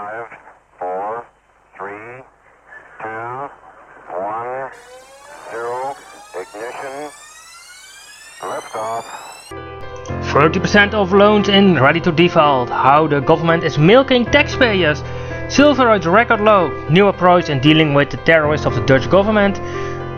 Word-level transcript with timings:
Five, 0.00 0.28
four, 0.78 1.26
three, 1.76 2.22
two, 3.02 3.50
one, 4.16 4.70
zero. 5.50 5.94
Ignition. 6.40 7.10
Liftoff. 8.40 9.04
30% 10.32 10.94
of 10.94 11.12
loans 11.12 11.50
in 11.50 11.74
ready 11.74 12.00
to 12.00 12.12
default. 12.12 12.70
How 12.70 13.08
the 13.08 13.20
government 13.20 13.62
is 13.62 13.76
milking 13.76 14.24
taxpayers. 14.24 15.02
Silver 15.54 15.90
at 15.90 16.06
record 16.06 16.40
low. 16.40 16.70
New 16.88 17.08
approach 17.08 17.50
in 17.50 17.60
dealing 17.60 17.92
with 17.92 18.08
the 18.08 18.16
terrorists 18.16 18.64
of 18.64 18.74
the 18.74 18.86
Dutch 18.86 19.10
government. 19.10 19.58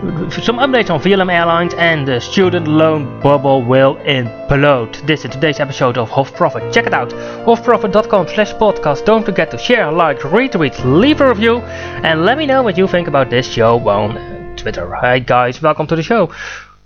Some 0.03 0.59
updates 0.59 0.91
on 0.91 1.01
VLM 1.01 1.33
Airlines 1.33 1.75
and 1.75 2.09
the 2.09 2.21
student 2.21 2.67
loan 2.67 3.21
bubble 3.21 3.63
will 3.63 3.95
implode. 3.99 5.07
This 5.07 5.25
is 5.25 5.31
today's 5.31 5.61
episode 5.61 5.97
of 5.97 6.11
Hof 6.11 6.35
Profit. 6.35 6.75
Check 6.75 6.89
it 6.89 6.93
out. 6.93 7.11
hofprofit.com 7.11 8.27
slash 8.27 8.53
podcast. 8.55 9.05
Don't 9.05 9.25
forget 9.25 9.53
to 9.53 9.59
share, 9.59 9.93
like, 9.93 10.19
retweet, 10.19 10.75
leave 10.85 11.21
a 11.21 11.29
review, 11.29 11.59
and 11.59 12.25
let 12.25 12.37
me 12.37 12.47
know 12.47 12.65
what 12.65 12.77
you 12.77 12.89
think 12.89 13.07
about 13.07 13.31
this 13.31 13.47
show 13.47 13.79
on 13.89 14.57
Twitter. 14.57 14.93
Hi 14.93 15.21
guys, 15.21 15.63
welcome 15.63 15.87
to 15.87 15.95
the 15.95 16.03
show. 16.03 16.35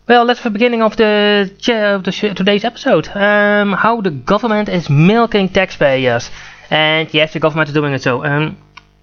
Well, 0.06 0.26
that's 0.26 0.42
the 0.42 0.50
beginning 0.50 0.82
of 0.82 0.98
the, 0.98 1.50
of 1.72 2.04
the 2.04 2.12
today's 2.12 2.64
episode. 2.64 3.08
Um, 3.08 3.72
how 3.72 4.02
the 4.02 4.10
government 4.10 4.68
is 4.68 4.90
milking 4.90 5.48
taxpayers. 5.48 6.30
And 6.68 7.12
yes, 7.14 7.32
the 7.32 7.40
government 7.40 7.70
is 7.70 7.74
doing 7.74 7.94
it 7.94 8.02
so. 8.02 8.26
Um, 8.26 8.58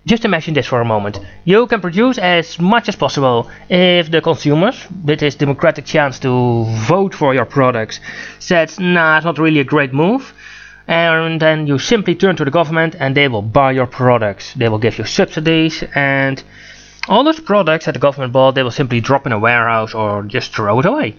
just 0.06 0.26
imagine 0.26 0.54
this 0.54 0.68
for 0.68 0.82
a 0.82 0.86
moment. 0.86 1.20
You 1.46 1.66
can 1.68 1.80
produce 1.80 2.18
as 2.18 2.60
much 2.60 2.90
as 2.90 2.96
possible 2.96 3.50
if 3.70 4.12
the 4.12 4.22
consumers, 4.22 4.86
with 5.06 5.20
this 5.20 5.36
democratic 5.36 5.86
chance 5.86 6.20
to 6.20 6.66
vote 6.88 7.16
for 7.16 7.34
your 7.34 7.46
products, 7.46 8.00
says, 8.40 8.80
nah, 8.80 9.18
it's 9.18 9.26
not 9.26 9.38
really 9.38 9.62
a 9.62 9.64
great 9.64 9.94
move. 9.94 10.34
And 10.88 11.42
then 11.42 11.68
you 11.68 11.80
simply 11.80 12.16
turn 12.16 12.36
to 12.36 12.44
the 12.44 12.52
government 12.52 12.96
and 13.00 13.16
they 13.16 13.30
will 13.30 13.42
buy 13.42 13.72
your 13.72 13.88
products. 13.88 14.54
They 14.54 14.68
will 14.68 14.80
give 14.80 14.98
you 14.98 15.06
subsidies 15.06 15.84
and 15.96 16.44
all 17.08 17.24
those 17.24 17.40
products 17.40 17.86
that 17.86 17.94
the 17.94 18.00
government 18.00 18.34
bought, 18.34 18.56
they 18.56 18.64
will 18.64 18.72
simply 18.72 19.00
drop 19.00 19.26
in 19.26 19.32
a 19.32 19.40
warehouse 19.40 19.94
or 19.94 20.24
just 20.24 20.54
throw 20.54 20.80
it 20.80 20.86
away. 20.86 21.16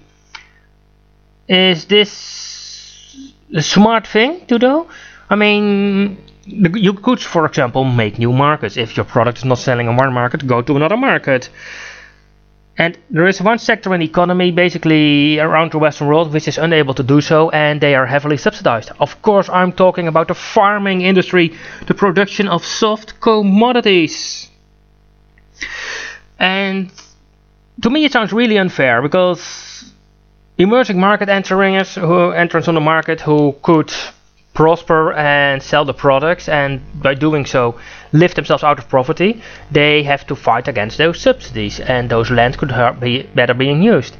Is 1.48 1.87
this 1.87 3.33
a 3.55 3.62
smart 3.62 4.06
thing 4.06 4.47
to 4.47 4.59
do? 4.59 4.87
I 5.28 5.37
mean, 5.37 6.19
you 6.47 6.92
could, 6.95 7.20
for 7.20 7.47
example, 7.47 7.84
make 7.84 8.19
new 8.19 8.33
markets. 8.33 8.77
If 8.77 8.97
your 8.97 9.05
product 9.05 9.39
is 9.39 9.45
not 9.45 9.59
selling 9.59 9.89
in 9.89 9.97
one 9.97 10.12
market, 10.12 10.47
go 10.47 10.62
to 10.62 10.77
another 10.77 10.97
market. 10.97 11.48
And 12.77 12.98
there 13.09 13.28
is 13.28 13.41
one 13.41 13.59
sector 13.59 13.95
in 13.95 14.00
the 14.00 14.06
economy, 14.06 14.50
basically 14.50 15.39
around 15.39 15.72
the 15.72 15.78
Western 15.78 16.09
world, 16.09 16.33
which 16.33 16.48
is 16.48 16.59
unable 16.59 16.92
to 16.95 17.05
do 17.05 17.20
so, 17.20 17.50
and 17.50 17.81
they 17.81 17.95
are 17.95 18.05
heavily 18.05 18.37
subsidized. 18.37 18.91
Of 18.98 19.22
course, 19.22 19.48
I'm 19.48 19.72
talking 19.72 20.09
about 20.09 20.28
the 20.28 20.34
farming 20.34 21.03
industry, 21.03 21.55
the 21.87 21.95
production 21.95 22.48
of 22.48 22.65
soft 22.65 23.20
commodities. 23.20 24.50
And 26.39 26.91
to 27.83 27.91
me, 27.91 28.05
it 28.05 28.12
sounds 28.12 28.33
really 28.33 28.59
unfair 28.59 29.03
because 29.03 29.92
emerging 30.59 30.98
market 30.98 31.28
entrants 31.28 31.95
who 31.95 32.31
entrants 32.31 32.67
on 32.67 32.75
the 32.75 32.81
market 32.81 33.20
who 33.20 33.55
could 33.62 33.92
prosper 34.55 35.12
and 35.12 35.62
sell 35.62 35.84
the 35.84 35.92
products 35.92 36.48
and 36.48 36.80
by 37.02 37.12
doing 37.12 37.44
so 37.44 37.78
lift 38.12 38.36
themselves 38.36 38.62
out 38.62 38.78
of 38.78 38.88
poverty 38.88 39.42
they 39.70 40.02
have 40.05 40.24
to 40.27 40.36
fight 40.36 40.69
against 40.69 40.97
those 40.97 41.20
subsidies 41.20 41.80
and 41.80 42.08
those 42.08 42.30
lands 42.30 42.56
could 42.56 42.72
be 43.00 43.25
better 43.34 43.52
being 43.52 43.82
used. 43.82 44.16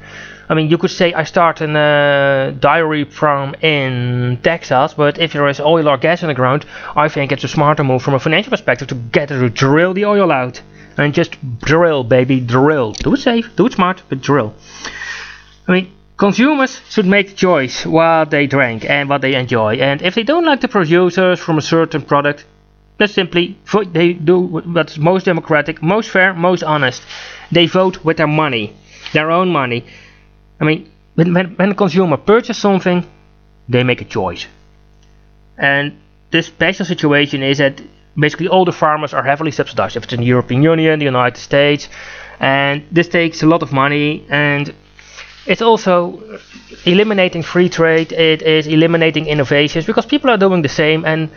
I 0.49 0.55
mean 0.55 0.69
you 0.69 0.77
could 0.77 0.91
say 0.91 1.15
I 1.15 1.23
start 1.23 1.61
a 1.61 1.71
uh, 1.71 2.51
dairy 2.51 3.05
farm 3.05 3.55
in 3.63 4.41
Texas 4.43 4.95
but 4.95 5.19
if 5.19 5.33
there 5.33 5.49
is 5.49 5.61
oil 5.61 5.89
or 5.89 5.97
gas 5.97 6.23
in 6.23 6.29
the 6.29 6.35
ground 6.35 6.67
I 6.97 7.09
think 7.09 7.31
it's 7.31 7.45
a 7.45 7.49
smarter 7.49 7.85
move 7.85 8.03
from 8.03 8.15
a 8.15 8.21
financial 8.21 8.51
perspective 8.51 8.89
to 8.89 8.97
get 8.97 9.29
to 9.29 9.49
drill 9.49 9.95
the 9.95 10.05
oil 10.05 10.31
out. 10.31 10.61
And 10.97 11.13
just 11.13 11.33
drill 11.59 12.05
baby 12.05 12.39
drill. 12.39 12.93
Do 12.93 13.15
it 13.15 13.21
safe 13.21 13.57
do 13.57 13.67
it 13.67 13.73
smart 13.73 14.03
but 14.09 14.21
drill. 14.21 14.55
I 15.67 15.73
mean 15.73 15.94
Consumers 16.17 16.81
should 16.91 17.07
make 17.07 17.29
the 17.29 17.35
choice 17.35 17.85
what 17.85 18.31
they 18.31 18.47
drink 18.47 18.85
and 18.89 19.09
what 19.09 19.21
they 19.21 19.35
enjoy, 19.35 19.75
and 19.75 20.01
if 20.01 20.15
they 20.15 20.23
don't 20.23 20.45
like 20.45 20.61
the 20.61 20.69
producers 20.69 21.41
from 21.41 21.59
a 21.59 21.63
certain 21.63 22.03
product, 22.03 22.45
then 22.99 23.09
simply 23.09 23.59
they 23.93 24.13
do 24.13 24.39
what's 24.39 24.97
most 24.97 25.25
democratic, 25.25 25.83
most 25.83 26.11
fair, 26.11 26.33
most 26.33 26.63
honest. 26.63 27.03
They 27.51 27.67
vote 27.67 28.05
with 28.05 28.19
their 28.19 28.29
money, 28.29 28.77
their 29.13 29.33
own 29.33 29.51
money. 29.51 29.85
I 30.61 30.65
mean, 30.65 30.89
when, 31.17 31.35
when 31.35 31.71
a 31.73 31.75
consumer 31.75 32.17
purchases 32.17 32.63
something, 32.63 33.05
they 33.69 33.83
make 33.83 34.01
a 34.01 34.05
choice. 34.05 34.47
And 35.59 35.99
this 36.31 36.47
special 36.47 36.87
situation 36.87 37.43
is 37.43 37.59
that 37.59 37.83
basically 38.17 38.47
all 38.47 38.65
the 38.65 38.73
farmers 38.73 39.13
are 39.13 39.25
heavily 39.25 39.51
subsidized. 39.51 39.97
If 39.97 40.05
it's 40.05 40.13
in 40.13 40.21
the 40.21 40.27
European 40.27 40.63
Union, 40.63 41.01
the 41.01 41.05
United 41.05 41.41
States, 41.41 41.89
and 42.39 42.85
this 42.93 43.09
takes 43.09 43.43
a 43.43 43.47
lot 43.47 43.63
of 43.63 43.73
money 43.73 44.25
and 44.29 44.73
it's 45.47 45.63
also 45.63 46.39
eliminating 46.85 47.43
free 47.43 47.69
trade. 47.69 48.13
It 48.13 48.43
is 48.43 48.67
eliminating 48.67 49.27
innovations 49.27 49.85
because 49.87 50.07
people 50.07 50.31
are 50.31 50.39
doing 50.39 50.63
the 50.63 50.69
same. 50.69 51.05
And 51.05 51.31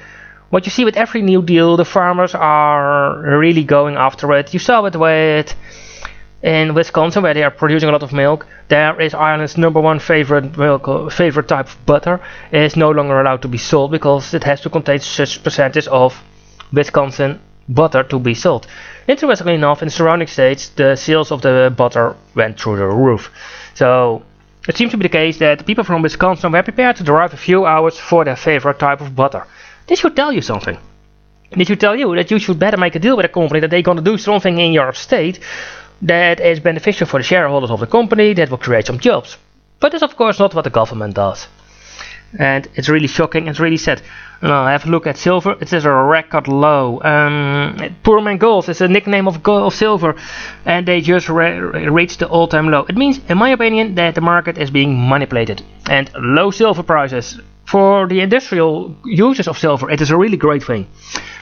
what 0.50 0.66
you 0.66 0.72
see 0.72 0.85
with 0.85 0.95
every 0.97 1.22
new 1.22 1.41
deal, 1.41 1.78
the 1.78 1.85
farmers 1.85 2.34
are 2.34 3.19
really 3.40 3.63
going 3.63 3.95
after 3.95 4.31
it. 4.34 4.53
You 4.53 4.59
saw 4.59 4.85
it 4.85 4.95
with 4.95 5.53
in 6.41 6.73
Wisconsin, 6.73 7.23
where 7.23 7.34
they 7.34 7.44
are 7.44 7.51
producing 7.51 7.90
a 7.90 7.91
lot 7.91 8.03
of 8.03 8.13
milk. 8.13 8.45
There 8.69 9.00
is 9.01 9.13
Ireland's 9.13 9.57
number 9.57 9.81
one 9.81 10.00
favorite 10.00 10.57
milk, 10.57 11.12
favorite 11.12 11.47
type 11.47 11.68
of 11.68 11.85
butter, 11.85 12.22
is 12.51 12.75
no 12.75 12.91
longer 12.91 13.19
allowed 13.19 13.41
to 13.41 13.47
be 13.47 13.57
sold 13.57 13.91
because 13.91 14.34
it 14.34 14.44
has 14.44 14.62
to 14.62 14.69
contain 14.69 15.00
such 15.00 15.44
percentage 15.44 15.88
of 15.88 16.22
Wisconsin 16.72 17.39
butter 17.70 18.04
to 18.04 18.20
be 18.20 18.34
sold. 18.34 18.68
Interestingly 19.08 19.56
enough, 19.56 19.82
in 19.82 19.88
the 19.88 19.92
surrounding 19.92 20.28
states, 20.28 20.70
the 20.70 20.96
sales 20.96 21.32
of 21.32 21.42
the 21.42 21.74
butter 21.76 22.16
went 22.36 22.60
through 22.60 22.78
the 22.78 22.86
roof. 22.86 23.32
So 23.74 24.24
it 24.68 24.78
seems 24.78 24.92
to 24.92 24.98
be 24.98 25.04
the 25.04 25.10
case 25.10 25.40
that 25.40 25.66
people 25.66 25.84
from 25.84 26.02
Wisconsin 26.02 26.52
were 26.52 26.64
prepared 26.64 26.96
to 26.98 27.04
drive 27.04 27.34
a 27.34 27.38
few 27.38 27.66
hours 27.66 27.98
for 27.98 28.26
their 28.26 28.36
favorite 28.36 28.80
type 28.80 29.02
of 29.02 29.16
butter. 29.16 29.46
This 29.88 30.00
should 30.00 30.16
tell 30.16 30.32
you 30.32 30.42
something. 30.42 30.78
This 31.52 31.68
should 31.68 31.80
tell 31.80 31.96
you 31.96 32.14
that 32.16 32.30
you 32.30 32.40
should 32.40 32.60
better 32.60 32.78
make 32.78 32.96
a 32.96 33.00
deal 33.00 33.16
with 33.16 33.26
a 33.26 33.30
company 33.30 33.62
that 33.62 33.70
they're 33.70 33.82
going 33.82 33.98
to 33.98 34.04
do 34.04 34.18
something 34.18 34.58
in 34.58 34.74
your 34.74 34.94
state 34.94 35.40
that 36.02 36.40
is 36.40 36.60
beneficial 36.60 37.08
for 37.08 37.20
the 37.20 37.24
shareholders 37.24 37.72
of 37.72 37.80
the 37.80 37.88
company, 37.88 38.34
that 38.34 38.50
will 38.50 38.58
create 38.58 38.86
some 38.86 39.00
jobs. 39.00 39.38
But 39.80 39.92
that's 39.92 40.04
of 40.04 40.16
course 40.16 40.40
not 40.40 40.54
what 40.54 40.64
the 40.64 40.70
government 40.70 41.16
does. 41.16 41.48
And 42.38 42.68
it's 42.76 42.90
really 42.90 43.08
shocking, 43.08 43.48
it's 43.48 43.60
really 43.60 43.78
sad. 43.78 44.02
Now, 44.42 44.68
have 44.68 44.86
a 44.86 44.90
look 44.90 45.08
at 45.08 45.18
silver. 45.18 45.56
It 45.59 45.74
is 45.74 45.86
a 45.86 45.92
record 45.92 46.48
low. 46.48 47.02
Um, 47.02 47.96
Poor 48.03 48.22
Man 48.22 48.38
Gold 48.38 48.70
is 48.70 48.81
a 48.81 48.88
nickname 48.88 49.28
of, 49.28 49.42
gold, 49.42 49.64
of 49.64 49.74
silver, 49.74 50.16
and 50.66 50.88
they 50.88 51.02
just 51.02 51.28
re 51.28 51.59
reached 51.90 52.20
the 52.20 52.28
all-time 52.28 52.70
low. 52.70 52.86
It 52.88 52.96
means, 52.96 53.20
in 53.30 53.38
my 53.38 53.50
opinion, 53.50 53.96
that 53.96 54.14
the 54.16 54.22
market 54.22 54.58
is 54.58 54.70
being 54.70 55.09
manipulated. 55.09 55.64
And 55.90 56.12
low 56.16 56.52
silver 56.52 56.84
prices 56.84 57.40
for 57.66 58.08
the 58.08 58.22
industrial 58.22 58.96
users 59.06 59.48
of 59.48 59.58
silver, 59.58 59.90
it 59.90 60.02
is 60.02 60.12
a 60.12 60.18
really 60.18 60.38
great 60.38 60.64
thing 60.64 60.88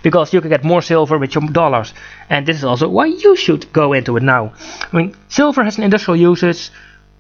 because 0.01 0.33
you 0.33 0.41
can 0.41 0.49
get 0.49 0.63
more 0.63 0.81
silver 0.81 1.17
with 1.17 1.35
your 1.35 1.47
dollars. 1.49 1.93
And 2.29 2.45
this 2.45 2.57
is 2.57 2.63
also 2.63 2.87
why 2.87 3.07
you 3.07 3.35
should 3.35 3.71
go 3.73 3.93
into 3.93 4.15
it 4.17 4.23
now. 4.23 4.53
I 4.91 4.95
mean, 4.95 5.15
silver 5.27 5.63
has 5.63 5.77
an 5.77 5.83
industrial 5.83 6.15
usage, 6.15 6.71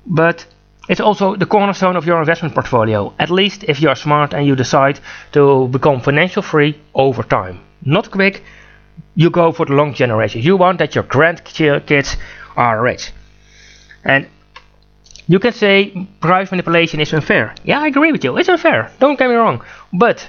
but 0.05 0.45
it's 0.87 1.01
also 1.01 1.35
the 1.35 1.45
cornerstone 1.45 1.95
of 1.95 2.05
your 2.05 2.19
investment 2.19 2.53
portfolio, 2.53 3.13
at 3.17 3.29
least 3.29 3.63
if 3.63 3.81
you 3.81 3.89
are 3.89 3.95
smart 3.95 4.33
and 4.33 4.45
you 4.45 4.55
decide 4.55 4.99
to 5.31 5.67
become 5.69 6.01
financial 6.01 6.41
free 6.41 6.79
over 6.93 7.23
time. 7.23 7.59
Not 7.83 8.11
quick, 8.11 8.43
you 9.15 9.29
go 9.29 9.51
for 9.51 9.65
the 9.65 9.73
long 9.73 9.93
generation. 9.93 10.41
You 10.41 10.57
want 10.57 10.79
that 10.79 10.95
your 10.95 11.03
grandkids 11.03 12.17
are 12.55 12.81
rich. 12.81 13.11
And 14.03 14.27
you 15.27 15.39
can 15.39 15.53
say 15.53 16.07
price 16.21 16.51
manipulation 16.51 16.99
is 16.99 17.13
unfair. 17.13 17.55
Yeah, 17.63 17.81
I 17.81 17.87
agree 17.87 18.11
with 18.11 18.23
you. 18.23 18.37
It's 18.37 18.49
unfair. 18.49 18.91
Don't 18.99 19.17
get 19.17 19.29
me 19.29 19.35
wrong. 19.35 19.63
But 19.91 20.27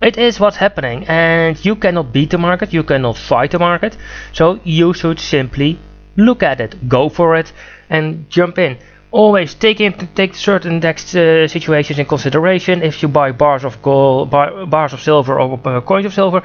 it 0.00 0.16
is 0.16 0.38
what's 0.38 0.56
happening, 0.56 1.04
and 1.08 1.62
you 1.64 1.74
cannot 1.74 2.12
beat 2.12 2.30
the 2.30 2.38
market, 2.38 2.72
you 2.72 2.84
cannot 2.84 3.16
fight 3.16 3.50
the 3.50 3.58
market. 3.58 3.96
So 4.32 4.60
you 4.62 4.92
should 4.94 5.18
simply 5.18 5.80
look 6.16 6.44
at 6.44 6.60
it, 6.60 6.88
go 6.88 7.08
for 7.08 7.34
it, 7.34 7.52
and 7.90 8.30
jump 8.30 8.58
in 8.58 8.78
always 9.10 9.54
take 9.54 9.80
in 9.80 9.92
take 10.14 10.34
certain 10.34 10.72
index 10.72 11.14
uh, 11.14 11.48
situations 11.48 11.98
in 11.98 12.06
consideration. 12.06 12.82
If 12.82 13.02
you 13.02 13.08
buy 13.08 13.32
bars 13.32 13.64
of 13.64 13.80
gold 13.82 14.30
bar, 14.30 14.66
bars 14.66 14.92
of 14.92 15.00
silver 15.00 15.40
or 15.40 15.58
uh, 15.64 15.80
coins 15.80 16.06
of 16.06 16.12
silver. 16.12 16.42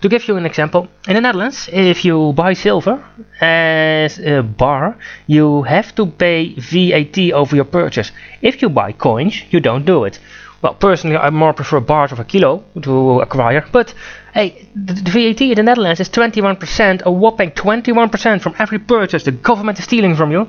To 0.00 0.08
give 0.08 0.26
you 0.28 0.36
an 0.36 0.46
example 0.46 0.88
in 1.08 1.14
the 1.14 1.20
netherlands 1.20 1.68
if 1.72 2.04
you 2.04 2.32
buy 2.32 2.54
silver 2.54 3.02
as 3.40 4.18
a 4.18 4.42
bar 4.42 4.96
you 5.26 5.62
have 5.62 5.94
to 5.96 6.06
pay 6.06 6.54
vat 6.54 7.32
over 7.32 7.56
your 7.56 7.64
purchase. 7.64 8.12
If 8.40 8.62
you 8.62 8.68
buy 8.68 8.92
coins 8.92 9.42
you 9.50 9.60
don't 9.60 9.84
do 9.84 10.04
it. 10.04 10.18
Well 10.62 10.74
personally 10.74 11.16
i 11.16 11.28
more 11.30 11.52
prefer 11.52 11.80
bars 11.80 12.12
of 12.12 12.18
a 12.20 12.24
kilo 12.24 12.64
to 12.82 13.20
acquire 13.20 13.64
but 13.72 13.94
hey 14.32 14.66
the, 14.74 14.94
the 14.94 15.10
vat 15.10 15.40
in 15.40 15.54
the 15.56 15.62
netherlands 15.62 16.00
is 16.00 16.08
21% 16.08 17.02
a 17.02 17.10
whopping 17.10 17.50
21% 17.50 18.40
from 18.40 18.54
every 18.58 18.78
purchase 18.78 19.24
the 19.24 19.32
government 19.32 19.78
is 19.78 19.84
stealing 19.84 20.16
from 20.16 20.32
you 20.32 20.46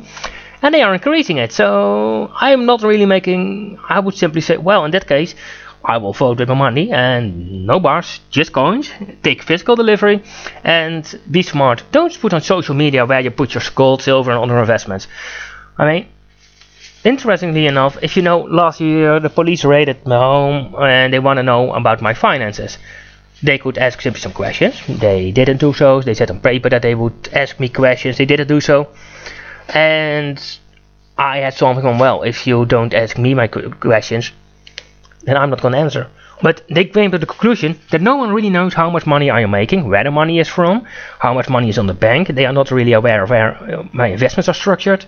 and 0.61 0.73
they 0.73 0.81
are 0.81 0.93
increasing 0.93 1.37
it. 1.37 1.51
So 1.51 2.31
I'm 2.33 2.65
not 2.65 2.81
really 2.81 3.05
making. 3.05 3.79
I 3.87 3.99
would 3.99 4.15
simply 4.15 4.41
say, 4.41 4.57
well, 4.57 4.85
in 4.85 4.91
that 4.91 5.07
case, 5.07 5.35
I 5.83 5.97
will 5.97 6.13
vote 6.13 6.39
with 6.39 6.49
my 6.49 6.55
money 6.55 6.91
and 6.91 7.65
no 7.65 7.79
bars, 7.79 8.19
just 8.29 8.51
coins. 8.51 8.89
Take 9.23 9.43
physical 9.43 9.75
delivery 9.75 10.21
and 10.63 11.03
be 11.29 11.41
smart. 11.43 11.83
Don't 11.91 12.19
put 12.19 12.33
on 12.33 12.41
social 12.41 12.75
media 12.75 13.05
where 13.05 13.21
you 13.21 13.31
put 13.31 13.53
your 13.53 13.63
gold, 13.75 14.01
silver, 14.01 14.31
and 14.31 14.39
other 14.39 14.59
investments. 14.59 15.07
I 15.77 15.85
mean, 15.87 16.07
interestingly 17.03 17.67
enough, 17.67 17.97
if 18.01 18.17
you 18.17 18.23
know, 18.23 18.39
last 18.39 18.81
year 18.81 19.19
the 19.19 19.29
police 19.29 19.63
raided 19.63 20.05
my 20.05 20.17
home 20.17 20.75
and 20.79 21.13
they 21.13 21.19
want 21.19 21.37
to 21.37 21.43
know 21.43 21.73
about 21.73 22.01
my 22.01 22.13
finances. 22.13 22.77
They 23.43 23.59
could 23.59 23.77
ask 23.77 24.01
simply 24.01 24.19
some 24.19 24.33
questions. 24.33 24.81
They 24.89 25.31
didn't 25.31 25.57
do 25.57 25.71
so. 25.71 26.01
They 26.01 26.15
said 26.15 26.31
on 26.31 26.39
paper 26.39 26.69
that 26.69 26.81
they 26.81 26.95
would 26.95 27.29
ask 27.31 27.59
me 27.59 27.69
questions. 27.69 28.17
They 28.17 28.25
didn't 28.25 28.47
do 28.47 28.59
so. 28.59 28.87
And 29.69 30.41
I 31.17 31.37
had 31.37 31.53
something 31.53 31.97
well, 31.97 32.23
if 32.23 32.47
you 32.47 32.65
don't 32.65 32.93
ask 32.93 33.17
me 33.17 33.33
my 33.33 33.47
questions, 33.47 34.31
then 35.23 35.37
I'm 35.37 35.49
not 35.49 35.61
going 35.61 35.73
to 35.73 35.79
answer. 35.79 36.07
But 36.41 36.61
they 36.69 36.85
came 36.85 37.09
to 37.11 37.17
the 37.17 37.25
conclusion 37.25 37.79
that 37.89 38.01
no 38.01 38.15
one 38.15 38.31
really 38.31 38.51
knows 38.51 38.75
how 38.75 38.89
much 38.91 39.07
money 39.07 39.31
I 39.31 39.41
am 39.41 39.51
making, 39.51 39.89
where 39.89 40.03
the 40.03 40.11
money 40.11 40.37
is 40.39 40.47
from, 40.47 40.85
how 41.19 41.33
much 41.33 41.49
money 41.49 41.69
is 41.69 41.79
on 41.79 41.87
the 41.87 41.95
bank. 41.95 42.27
They 42.27 42.45
are 42.45 42.53
not 42.53 42.69
really 42.69 42.93
aware 42.93 43.23
of 43.23 43.31
where 43.31 43.55
uh, 43.55 43.87
my 43.91 44.07
investments 44.07 44.47
are 44.47 44.53
structured. 44.53 45.05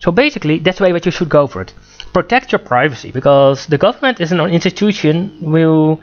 So 0.00 0.10
basically, 0.10 0.58
that's 0.58 0.78
the 0.78 0.84
way 0.84 0.92
that 0.92 1.06
you 1.06 1.12
should 1.12 1.28
go 1.28 1.46
for 1.46 1.62
it. 1.62 1.72
Protect 2.12 2.50
your 2.50 2.58
privacy, 2.58 3.12
because 3.12 3.66
the 3.66 3.78
government 3.78 4.20
is 4.20 4.32
an 4.32 4.40
institution 4.40 5.38
who 5.38 6.00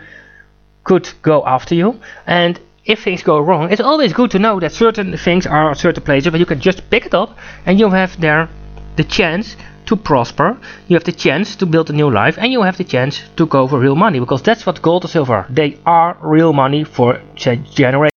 could 0.84 1.10
go 1.22 1.46
after 1.46 1.76
you, 1.76 2.00
and 2.26 2.60
if 2.86 3.04
things 3.04 3.24
go 3.24 3.40
wrong, 3.40 3.72
it's 3.72 3.82
always 3.82 4.12
good 4.12 4.32
to 4.32 4.40
know 4.40 4.60
that 4.60 4.74
certain 4.74 5.16
things 5.18 5.48
are 5.48 5.72
at 5.72 5.78
certain 5.78 6.04
places 6.04 6.32
where 6.32 6.40
you 6.40 6.46
can 6.46 6.60
just 6.60 6.90
pick 6.90 7.06
it 7.06 7.14
up 7.14 7.38
and 7.66 7.80
you 7.80 7.90
have 7.90 8.20
there 8.20 8.50
the 8.98 9.04
chance 9.04 9.56
to 9.86 9.96
prosper, 9.96 10.58
you 10.88 10.96
have 10.96 11.04
the 11.04 11.12
chance 11.12 11.56
to 11.58 11.66
build 11.66 11.90
a 11.90 11.94
new 11.94 12.10
life, 12.10 12.38
and 12.38 12.52
you 12.52 12.62
have 12.62 12.78
the 12.78 12.84
chance 12.84 13.22
to 13.36 13.46
go 13.46 13.68
for 13.68 13.80
real 13.80 13.96
money 13.96 14.20
because 14.20 14.42
that's 14.42 14.66
what 14.66 14.82
gold 14.82 15.04
and 15.04 15.12
silver 15.12 15.34
are. 15.34 15.48
They 15.50 15.78
are 15.86 16.18
real 16.22 16.54
money 16.54 16.84
for 16.84 17.22
generations. 17.36 18.12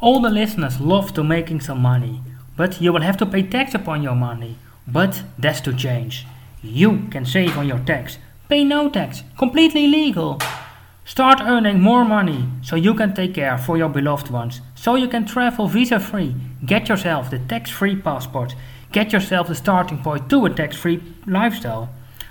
All 0.00 0.20
the 0.22 0.30
listeners 0.30 0.80
love 0.80 1.12
to 1.14 1.22
making 1.22 1.60
some 1.60 1.80
money, 1.80 2.22
but 2.56 2.80
you 2.80 2.92
will 2.92 3.02
have 3.02 3.18
to 3.18 3.26
pay 3.26 3.42
tax 3.42 3.74
upon 3.74 4.02
your 4.02 4.14
money. 4.14 4.56
But 4.86 5.22
that's 5.38 5.60
to 5.62 5.74
change. 5.74 6.26
You 6.62 7.06
can 7.10 7.26
save 7.26 7.58
on 7.58 7.68
your 7.68 7.80
tax. 7.80 8.18
Pay 8.50 8.64
no 8.64 8.88
tax, 8.90 9.22
completely 9.38 9.86
legal. 9.86 10.40
Start 11.04 11.40
earning 11.40 11.80
more 11.80 12.04
money 12.04 12.48
so 12.62 12.74
you 12.74 12.94
can 12.94 13.14
take 13.14 13.34
care 13.34 13.56
for 13.56 13.78
your 13.78 13.88
beloved 13.88 14.28
ones, 14.28 14.60
so 14.74 14.96
you 14.96 15.06
can 15.06 15.24
travel 15.24 15.68
visa 15.68 16.00
free. 16.00 16.34
Get 16.66 16.88
yourself 16.88 17.30
the 17.30 17.38
tax 17.38 17.70
free 17.70 17.94
passport. 17.94 18.56
Get 18.90 19.12
yourself 19.12 19.46
the 19.46 19.54
starting 19.54 20.02
point 20.02 20.28
to 20.30 20.46
a 20.46 20.50
tax 20.50 20.76
free 20.76 21.00
lifestyle. 21.28 21.90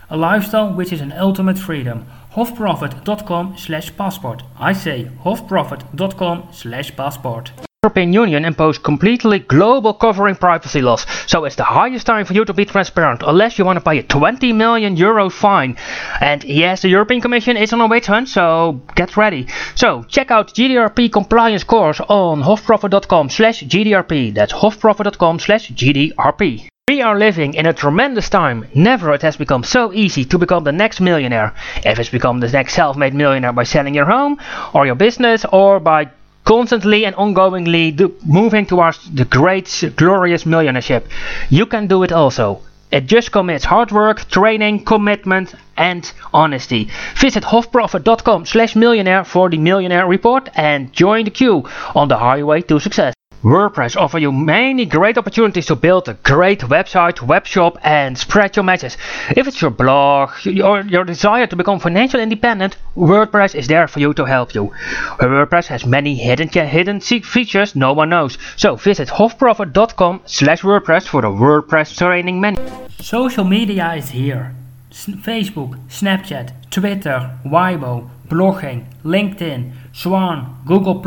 A 0.09 0.17
lifestyle 0.17 0.73
which 0.73 0.91
is 0.91 0.99
an 0.99 1.13
ultimate 1.13 1.57
freedom. 1.57 2.05
Hofprofit.com 2.33 3.57
slash 3.57 3.95
passport. 3.95 4.43
I 4.59 4.73
say 4.73 5.11
hofprofit.com 5.23 6.49
slash 6.51 6.95
passport. 6.97 7.68
European 7.85 8.11
Union 8.11 8.43
imposed 8.43 8.83
completely 8.83 9.39
global 9.39 9.93
covering 9.93 10.35
privacy 10.35 10.81
laws, 10.81 11.05
so 11.25 11.45
it's 11.45 11.55
the 11.55 11.63
highest 11.63 12.05
time 12.05 12.25
for 12.25 12.33
you 12.33 12.43
to 12.43 12.53
be 12.53 12.65
transparent, 12.65 13.23
unless 13.25 13.57
you 13.57 13.63
want 13.63 13.77
to 13.77 13.89
pay 13.89 13.99
a 13.99 14.03
20 14.03 14.51
million 14.51 14.97
euro 14.97 15.29
fine. 15.29 15.77
And 16.19 16.43
yes, 16.43 16.81
the 16.81 16.89
European 16.89 17.21
Commission 17.21 17.55
is 17.55 17.71
on 17.71 17.79
a 17.79 17.87
witch 17.87 18.07
hunt, 18.07 18.27
so 18.27 18.81
get 18.95 19.15
ready. 19.15 19.47
So 19.75 20.03
check 20.09 20.29
out 20.29 20.53
GDRP 20.53 21.09
compliance 21.09 21.63
course 21.63 22.01
on 22.01 22.41
hofprofit.com 22.43 23.29
slash 23.29 23.63
GDRP. 23.63 24.33
That's 24.33 24.51
hofprofit.com 24.51 25.39
slash 25.39 25.71
GDRP. 25.71 26.67
We 26.89 27.01
are 27.01 27.17
living 27.17 27.53
in 27.53 27.65
a 27.65 27.71
tremendous 27.71 28.29
time. 28.29 28.67
Never 28.75 29.13
it 29.13 29.21
has 29.21 29.37
become 29.37 29.63
so 29.63 29.93
easy 29.93 30.25
to 30.25 30.37
become 30.37 30.65
the 30.65 30.73
next 30.73 30.99
millionaire. 30.99 31.53
If 31.85 31.97
it's 31.97 32.09
become 32.09 32.41
the 32.41 32.49
next 32.49 32.73
self-made 32.73 33.13
millionaire 33.13 33.53
by 33.53 33.63
selling 33.63 33.95
your 33.95 34.07
home 34.07 34.37
or 34.73 34.85
your 34.85 34.95
business 34.95 35.45
or 35.45 35.79
by 35.79 36.09
constantly 36.49 37.05
and 37.05 37.15
ongoingly 37.15 37.91
moving 38.25 38.65
towards 38.65 38.97
the 39.11 39.25
great, 39.25 39.67
glorious 39.95 40.45
millionaireship. 40.45 41.03
You 41.51 41.67
can 41.67 41.85
do 41.85 42.01
it 42.01 42.11
also. 42.11 42.61
It 42.91 43.05
just 43.05 43.31
commits 43.31 43.65
hard 43.65 43.91
work, 43.91 44.27
training, 44.29 44.83
commitment, 44.83 45.53
and 45.77 46.11
honesty. 46.33 46.89
Visit 47.17 47.43
hofprofit.com 47.43 48.47
slash 48.47 48.75
millionaire 48.75 49.23
for 49.25 49.47
the 49.51 49.59
millionaire 49.59 50.07
report 50.07 50.49
and 50.55 50.91
join 50.91 51.25
the 51.25 51.31
queue 51.31 51.69
on 51.93 52.07
the 52.07 52.17
highway 52.17 52.63
to 52.63 52.79
success. 52.79 53.13
WordPress 53.43 53.95
offer 53.95 54.19
you 54.19 54.33
many 54.33 54.85
great 54.85 55.17
opportunities 55.17 55.65
to 55.67 55.75
build 55.77 56.09
a 56.09 56.13
great 56.13 56.59
website, 56.59 57.19
webshop 57.19 57.77
and 57.83 58.17
spread 58.17 58.53
your 58.57 58.63
message. 58.63 58.97
If 59.29 59.47
it's 59.47 59.61
your 59.61 59.71
blog 59.71 60.31
or 60.61 60.81
your 60.81 61.05
desire 61.05 61.47
to 61.47 61.55
become 61.55 61.79
financially 61.79 62.23
independent, 62.23 62.75
WordPress 62.97 63.55
is 63.55 63.69
there 63.69 63.87
for 63.87 64.01
you 64.01 64.13
to 64.15 64.25
help 64.25 64.53
you. 64.53 64.73
WordPress 65.19 65.67
has 65.67 65.85
many 65.85 66.15
hidden 66.15 66.49
hidden 66.49 66.99
features 66.99 67.77
no 67.77 67.93
one 67.93 68.09
knows. 68.09 68.37
So 68.57 68.75
visit 68.75 69.07
hofprofit.com 69.07 70.23
slash 70.25 70.61
WordPress 70.61 71.07
for 71.07 71.21
the 71.21 71.29
WordPress 71.29 71.97
training 71.97 72.41
menu. 72.41 72.59
Social 72.99 73.45
media 73.45 73.93
is 73.93 74.09
here. 74.09 74.53
Facebook, 74.91 75.79
Snapchat, 75.87 76.69
Twitter, 76.71 77.39
Weibo, 77.45 78.09
blogging, 78.27 78.85
LinkedIn, 79.05 79.71
Swan, 79.93 80.61
Google+, 80.65 81.01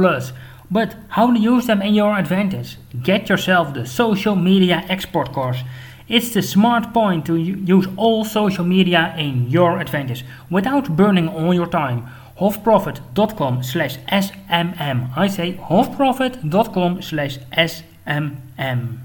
but 0.73 0.97
how 1.09 1.31
to 1.31 1.39
use 1.39 1.67
them 1.67 1.83
in 1.83 1.95
your 1.95 2.17
advantage? 2.17 2.79
Get 3.03 3.29
yourself 3.29 3.75
the 3.75 3.87
social 3.87 4.35
media 4.35 4.85
export 4.89 5.33
course. 5.33 5.63
It's 6.09 6.31
the 6.31 6.43
smart 6.43 6.95
point 6.95 7.27
to 7.27 7.37
use 7.37 7.87
all 7.97 8.25
social 8.25 8.65
media 8.65 9.15
in 9.19 9.51
your 9.51 9.79
advantage 9.79 10.25
without 10.51 10.97
burning 10.97 11.29
all 11.29 11.53
your 11.53 11.67
time. 11.67 12.09
Hofprofit.com 12.39 13.63
slash 13.63 13.99
SMM. 13.99 15.17
I 15.17 15.29
say 15.29 15.53
hofprofit.com 15.53 17.03
slash 17.03 17.39
SMM. 17.57 18.99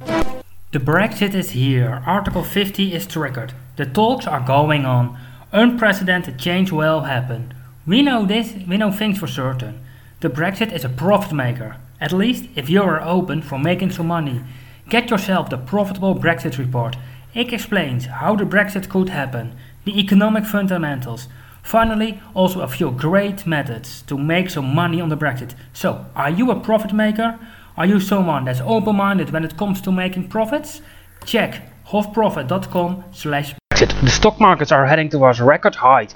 The 0.72 0.80
Brexit 0.80 1.34
is 1.36 1.52
here. 1.52 2.02
Article 2.06 2.44
50 2.44 2.94
is 2.94 3.06
triggered. 3.06 3.54
The 3.76 3.86
talks 3.86 4.26
are 4.26 4.40
going 4.40 4.86
on. 4.86 5.20
Unprecedented 5.52 6.40
change 6.40 6.72
will 6.72 7.02
happen. 7.02 7.54
We 7.86 8.02
know 8.02 8.26
this, 8.26 8.54
we 8.68 8.78
know 8.78 8.92
things 8.92 9.18
for 9.20 9.28
certain. 9.28 9.80
The 10.20 10.30
Brexit 10.30 10.74
is 10.74 10.84
a 10.84 10.90
profit 10.90 11.32
maker, 11.32 11.76
at 12.02 12.12
least 12.12 12.46
if 12.56 12.72
you 12.72 12.82
are 12.82 13.00
open 13.00 13.44
for 13.44 13.60
making 13.60 13.92
some 13.92 14.08
money. 14.08 14.42
Get 14.90 15.12
yourself 15.12 15.52
the 15.52 15.60
Profitable 15.60 16.16
Brexit 16.16 16.58
Report. 16.58 16.96
It 17.36 17.54
explains 17.54 18.06
how 18.06 18.36
the 18.36 18.44
Brexit 18.44 18.90
could 18.90 19.10
happen, 19.10 19.56
the 19.86 20.00
economic 20.00 20.46
fundamentals. 20.46 21.28
Finally, 21.62 22.20
also 22.34 22.62
a 22.62 22.68
few 22.68 22.90
great 22.90 23.46
methods 23.46 24.02
to 24.08 24.18
make 24.18 24.50
some 24.50 24.74
money 24.74 25.00
on 25.00 25.10
the 25.10 25.18
Brexit. 25.18 25.54
So, 25.72 26.08
are 26.16 26.32
you 26.32 26.50
a 26.50 26.60
profit 26.60 26.94
maker? 26.94 27.38
Are 27.78 27.86
you 27.86 28.00
someone 28.00 28.46
that's 28.46 28.62
open-minded 28.62 29.30
when 29.30 29.44
it 29.44 29.56
comes 29.56 29.82
to 29.82 29.92
making 29.92 30.30
profits? 30.30 30.82
Check 31.26 31.62
hofprofit.com 31.90 33.04
slash 33.12 33.54
Brexit. 33.72 34.02
The 34.02 34.10
stock 34.10 34.40
markets 34.40 34.72
are 34.72 34.88
heading 34.88 35.10
towards 35.10 35.40
record 35.42 35.76
height. 35.76 36.16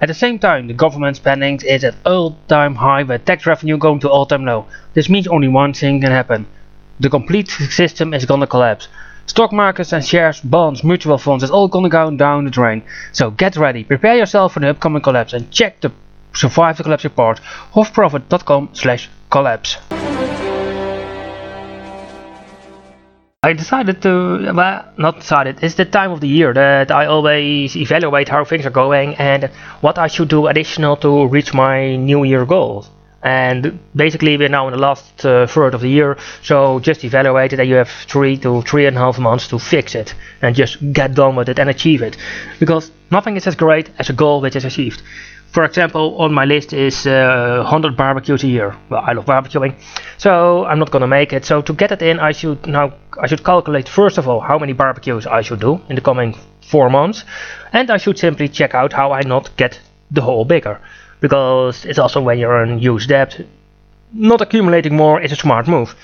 At 0.00 0.06
the 0.06 0.14
same 0.14 0.38
time, 0.38 0.68
the 0.68 0.74
government 0.74 1.16
spending 1.16 1.60
is 1.62 1.82
at 1.82 1.96
all-time 2.06 2.76
high 2.76 3.02
with 3.02 3.24
tax 3.24 3.46
revenue 3.46 3.76
going 3.76 3.98
to 4.00 4.08
all-time 4.08 4.44
low. 4.44 4.66
This 4.94 5.08
means 5.08 5.26
only 5.26 5.48
one 5.48 5.72
thing 5.74 6.00
can 6.00 6.12
happen. 6.12 6.46
The 7.00 7.10
complete 7.10 7.48
system 7.48 8.14
is 8.14 8.24
gonna 8.24 8.46
collapse. 8.46 8.86
Stock 9.26 9.52
markets 9.52 9.92
and 9.92 10.04
shares, 10.04 10.40
bonds, 10.40 10.84
mutual 10.84 11.18
funds, 11.18 11.42
it's 11.42 11.52
all 11.52 11.68
gonna 11.68 11.88
go 11.88 12.10
down 12.16 12.44
the 12.44 12.50
drain. 12.50 12.82
So 13.12 13.30
get 13.30 13.56
ready, 13.56 13.82
prepare 13.82 14.16
yourself 14.16 14.54
for 14.54 14.60
the 14.60 14.70
upcoming 14.70 15.02
collapse 15.02 15.32
and 15.32 15.50
check 15.50 15.80
the 15.80 15.90
Survive 16.34 16.76
the 16.76 16.84
Collapse 16.84 17.04
report, 17.04 17.40
hofprofit.com 17.72 18.70
slash 18.72 19.10
collapse. 19.30 19.78
I 23.44 23.52
decided 23.52 24.02
to, 24.02 24.52
well, 24.52 24.84
not 24.96 25.20
decided, 25.20 25.62
it's 25.62 25.76
the 25.76 25.84
time 25.84 26.10
of 26.10 26.20
the 26.20 26.26
year 26.26 26.52
that 26.52 26.90
I 26.90 27.06
always 27.06 27.76
evaluate 27.76 28.28
how 28.28 28.44
things 28.44 28.66
are 28.66 28.70
going 28.70 29.14
and 29.14 29.44
what 29.80 29.96
I 29.96 30.08
should 30.08 30.28
do 30.28 30.48
additional 30.48 30.96
to 30.96 31.28
reach 31.28 31.54
my 31.54 31.94
new 31.94 32.24
year 32.24 32.44
goals. 32.44 32.90
And 33.22 33.78
basically 33.94 34.36
we're 34.36 34.48
now 34.48 34.66
in 34.66 34.72
the 34.72 34.80
last 34.80 35.24
uh, 35.24 35.46
third 35.46 35.74
of 35.74 35.82
the 35.82 35.88
year, 35.88 36.18
so 36.42 36.80
just 36.80 37.04
evaluate 37.04 37.52
and 37.52 37.68
you 37.68 37.76
have 37.76 37.90
three 38.08 38.36
to 38.38 38.62
three 38.62 38.86
and 38.86 38.96
a 38.96 39.00
half 39.00 39.20
months 39.20 39.46
to 39.48 39.60
fix 39.60 39.94
it 39.94 40.14
and 40.42 40.56
just 40.56 40.92
get 40.92 41.14
done 41.14 41.36
with 41.36 41.48
it 41.48 41.60
and 41.60 41.70
achieve 41.70 42.02
it. 42.02 42.16
Because 42.58 42.90
nothing 43.12 43.36
is 43.36 43.46
as 43.46 43.54
great 43.54 43.88
as 44.00 44.10
a 44.10 44.14
goal 44.14 44.40
which 44.40 44.56
is 44.56 44.64
achieved. 44.64 45.00
For 45.50 45.64
example, 45.64 46.16
on 46.18 46.32
my 46.34 46.44
list 46.44 46.72
is 46.72 47.06
uh, 47.06 47.60
100 47.62 47.96
barbecues 47.96 48.44
a 48.44 48.46
year. 48.48 48.76
Well, 48.90 49.02
I 49.04 49.12
love 49.12 49.24
barbecuing, 49.24 49.74
so 50.18 50.64
I'm 50.66 50.78
not 50.78 50.90
gonna 50.90 51.06
make 51.06 51.32
it. 51.32 51.44
So 51.46 51.62
to 51.62 51.72
get 51.72 51.90
it 51.90 52.02
in, 52.02 52.20
I 52.20 52.32
should 52.32 52.66
now 52.66 52.92
I 53.22 53.26
should 53.26 53.42
calculate 53.44 53.88
first 53.88 54.18
of 54.18 54.28
all 54.28 54.40
how 54.40 54.58
many 54.58 54.74
barbecues 54.74 55.26
I 55.26 55.42
should 55.42 55.60
do 55.60 55.80
in 55.88 55.94
the 55.96 56.02
coming 56.02 56.36
four 56.60 56.90
months, 56.90 57.24
and 57.72 57.90
I 57.90 57.96
should 57.96 58.18
simply 58.18 58.48
check 58.48 58.74
out 58.74 58.92
how 58.92 59.12
I 59.12 59.22
not 59.22 59.56
get 59.56 59.80
the 60.10 60.20
hole 60.20 60.44
bigger, 60.44 60.80
because 61.20 61.86
it's 61.86 61.98
also 61.98 62.20
when 62.20 62.38
you're 62.38 62.62
in 62.62 62.78
huge 62.78 63.06
debt, 63.06 63.40
not 64.12 64.40
accumulating 64.42 64.96
more 64.96 65.20
is 65.20 65.32
a 65.32 65.36
smart 65.36 65.66
move. 65.66 65.94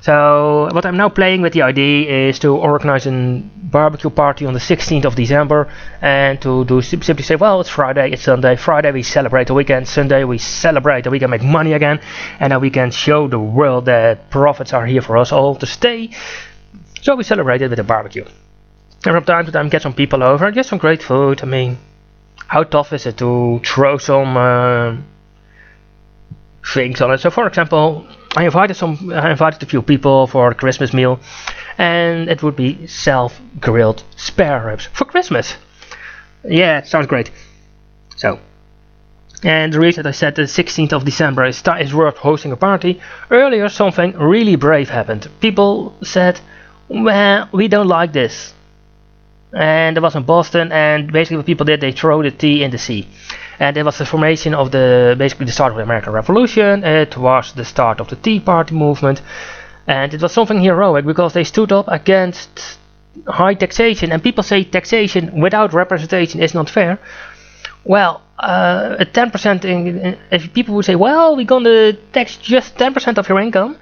So 0.00 0.68
what 0.72 0.84
I'm 0.84 0.96
now 0.96 1.08
playing 1.08 1.42
with 1.42 1.52
the 1.52 1.62
idea 1.62 2.28
is 2.28 2.38
to 2.40 2.56
organize 2.56 3.06
a 3.06 3.42
barbecue 3.72 4.10
party 4.10 4.46
on 4.46 4.54
the 4.54 4.60
16th 4.60 5.04
of 5.04 5.14
December 5.14 5.72
and 6.00 6.40
to 6.42 6.64
do 6.64 6.82
simply 6.82 7.22
say, 7.22 7.36
well, 7.36 7.60
it's 7.60 7.70
Friday, 7.70 8.10
it's 8.12 8.22
Sunday. 8.22 8.56
Friday 8.56 8.92
we 8.92 9.02
celebrate 9.02 9.46
the 9.46 9.54
weekend. 9.54 9.88
Sunday 9.88 10.24
we 10.24 10.38
celebrate 10.38 11.04
that 11.04 11.10
we 11.10 11.18
can 11.18 11.30
make 11.30 11.42
money 11.42 11.72
again, 11.72 12.00
and 12.40 12.52
then 12.52 12.60
we 12.60 12.70
can 12.70 12.90
show 12.90 13.28
the 13.28 13.38
world 13.38 13.86
that 13.86 14.30
profits 14.30 14.72
are 14.72 14.86
here 14.86 15.02
for 15.02 15.16
us 15.16 15.32
all 15.32 15.54
to 15.56 15.66
stay. 15.66 16.10
So 17.00 17.16
we 17.16 17.24
celebrate 17.24 17.62
it 17.62 17.70
with 17.70 17.78
a 17.78 17.84
barbecue. 17.84 18.24
And 19.04 19.14
from 19.14 19.24
time 19.24 19.46
to 19.46 19.52
time 19.52 19.68
get 19.68 19.82
some 19.82 19.94
people 19.94 20.22
over, 20.22 20.46
and 20.46 20.54
get 20.54 20.66
some 20.66 20.78
great 20.78 21.02
food. 21.02 21.42
I 21.42 21.46
mean, 21.46 21.78
how 22.46 22.62
tough 22.62 22.92
is 22.92 23.06
it 23.06 23.18
to 23.18 23.60
throw 23.64 23.98
some 23.98 24.36
uh, 24.36 24.96
things 26.74 27.00
on 27.00 27.12
it? 27.12 27.18
So, 27.18 27.30
for 27.30 27.46
example, 27.46 28.06
I 28.34 28.44
invited 28.44 28.74
some. 28.74 29.12
I 29.12 29.30
invited 29.30 29.62
a 29.62 29.66
few 29.66 29.82
people 29.82 30.26
for 30.26 30.50
a 30.50 30.54
Christmas 30.54 30.94
meal, 30.94 31.20
and 31.76 32.30
it 32.30 32.42
would 32.42 32.56
be 32.56 32.86
self-grilled 32.86 34.02
spare 34.16 34.64
ribs 34.66 34.88
for 34.94 35.04
Christmas. 35.04 35.56
Yeah, 36.42 36.78
it 36.78 36.86
sounds 36.86 37.06
great. 37.08 37.30
So, 38.16 38.38
and 39.42 39.72
the 39.72 39.80
reason 39.80 40.06
I 40.06 40.12
said 40.12 40.34
the 40.34 40.42
16th 40.42 40.92
of 40.94 41.04
December 41.04 41.44
is, 41.44 41.62
is 41.78 41.94
worth 41.94 42.16
hosting 42.16 42.52
a 42.52 42.56
party. 42.56 43.00
Earlier, 43.30 43.68
something 43.68 44.12
really 44.18 44.56
brave 44.56 44.88
happened. 44.88 45.28
People 45.40 45.94
said, 46.02 46.40
"Well, 46.88 47.50
we 47.52 47.68
don't 47.68 47.88
like 47.88 48.12
this," 48.14 48.54
and 49.52 49.94
it 49.96 50.00
was 50.00 50.16
in 50.16 50.22
Boston. 50.22 50.72
And 50.72 51.12
basically, 51.12 51.36
what 51.36 51.46
people 51.46 51.66
did, 51.66 51.82
they 51.82 51.92
throw 51.92 52.22
the 52.22 52.30
tea 52.30 52.64
in 52.64 52.70
the 52.70 52.78
sea 52.78 53.08
and 53.62 53.76
it 53.76 53.84
was 53.84 53.96
the 53.98 54.04
formation 54.04 54.54
of 54.54 54.72
the 54.72 55.14
basically 55.16 55.46
the 55.46 55.52
start 55.52 55.70
of 55.70 55.76
the 55.76 55.84
American 55.84 56.12
Revolution. 56.12 56.82
It 56.82 57.16
was 57.16 57.52
the 57.52 57.64
start 57.64 58.00
of 58.00 58.08
the 58.08 58.16
Tea 58.16 58.40
Party 58.40 58.74
movement, 58.74 59.22
and 59.86 60.12
it 60.12 60.20
was 60.20 60.32
something 60.32 60.60
heroic 60.60 61.04
because 61.06 61.32
they 61.32 61.44
stood 61.44 61.70
up 61.70 61.86
against 61.86 62.78
high 63.28 63.54
taxation. 63.54 64.10
And 64.10 64.20
people 64.20 64.42
say 64.42 64.64
taxation 64.64 65.40
without 65.40 65.72
representation 65.72 66.42
is 66.42 66.54
not 66.54 66.68
fair. 66.68 66.98
Well, 67.84 68.22
uh, 68.38 68.96
a 68.98 69.06
10% 69.06 69.64
in, 69.64 70.18
if 70.32 70.52
people 70.52 70.74
would 70.74 70.84
say, 70.84 70.96
well, 70.96 71.36
we're 71.36 71.52
going 71.54 71.64
to 71.64 71.92
tax 72.12 72.36
just 72.38 72.74
10% 72.76 73.18
of 73.18 73.28
your 73.28 73.40
income, 73.40 73.76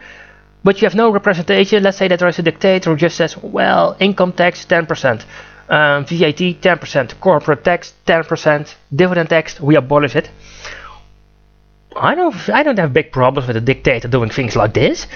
but 0.62 0.82
you 0.82 0.86
have 0.86 0.94
no 0.94 1.10
representation. 1.10 1.82
Let's 1.82 1.96
say 1.96 2.08
that 2.08 2.18
there 2.18 2.28
is 2.28 2.38
a 2.38 2.42
dictator 2.42 2.90
who 2.90 2.96
just 2.96 3.16
says, 3.16 3.34
well, 3.38 3.96
income 3.98 4.32
tax 4.32 4.66
10% 4.66 5.24
um, 5.70 6.04
VAT 6.04 6.36
10%, 6.60 7.20
corporate 7.20 7.64
tax 7.64 7.94
10%, 8.06 8.74
dividend 8.94 9.28
tax 9.28 9.60
we 9.60 9.76
abolish 9.76 10.16
it. 10.16 10.28
I 11.96 12.14
don't 12.14 12.48
I 12.50 12.62
don't 12.62 12.78
have 12.78 12.92
big 12.92 13.10
problems 13.12 13.48
with 13.48 13.56
a 13.56 13.60
dictator 13.60 14.08
doing 14.08 14.30
things 14.30 14.54
like 14.56 14.74
this. 14.74 15.06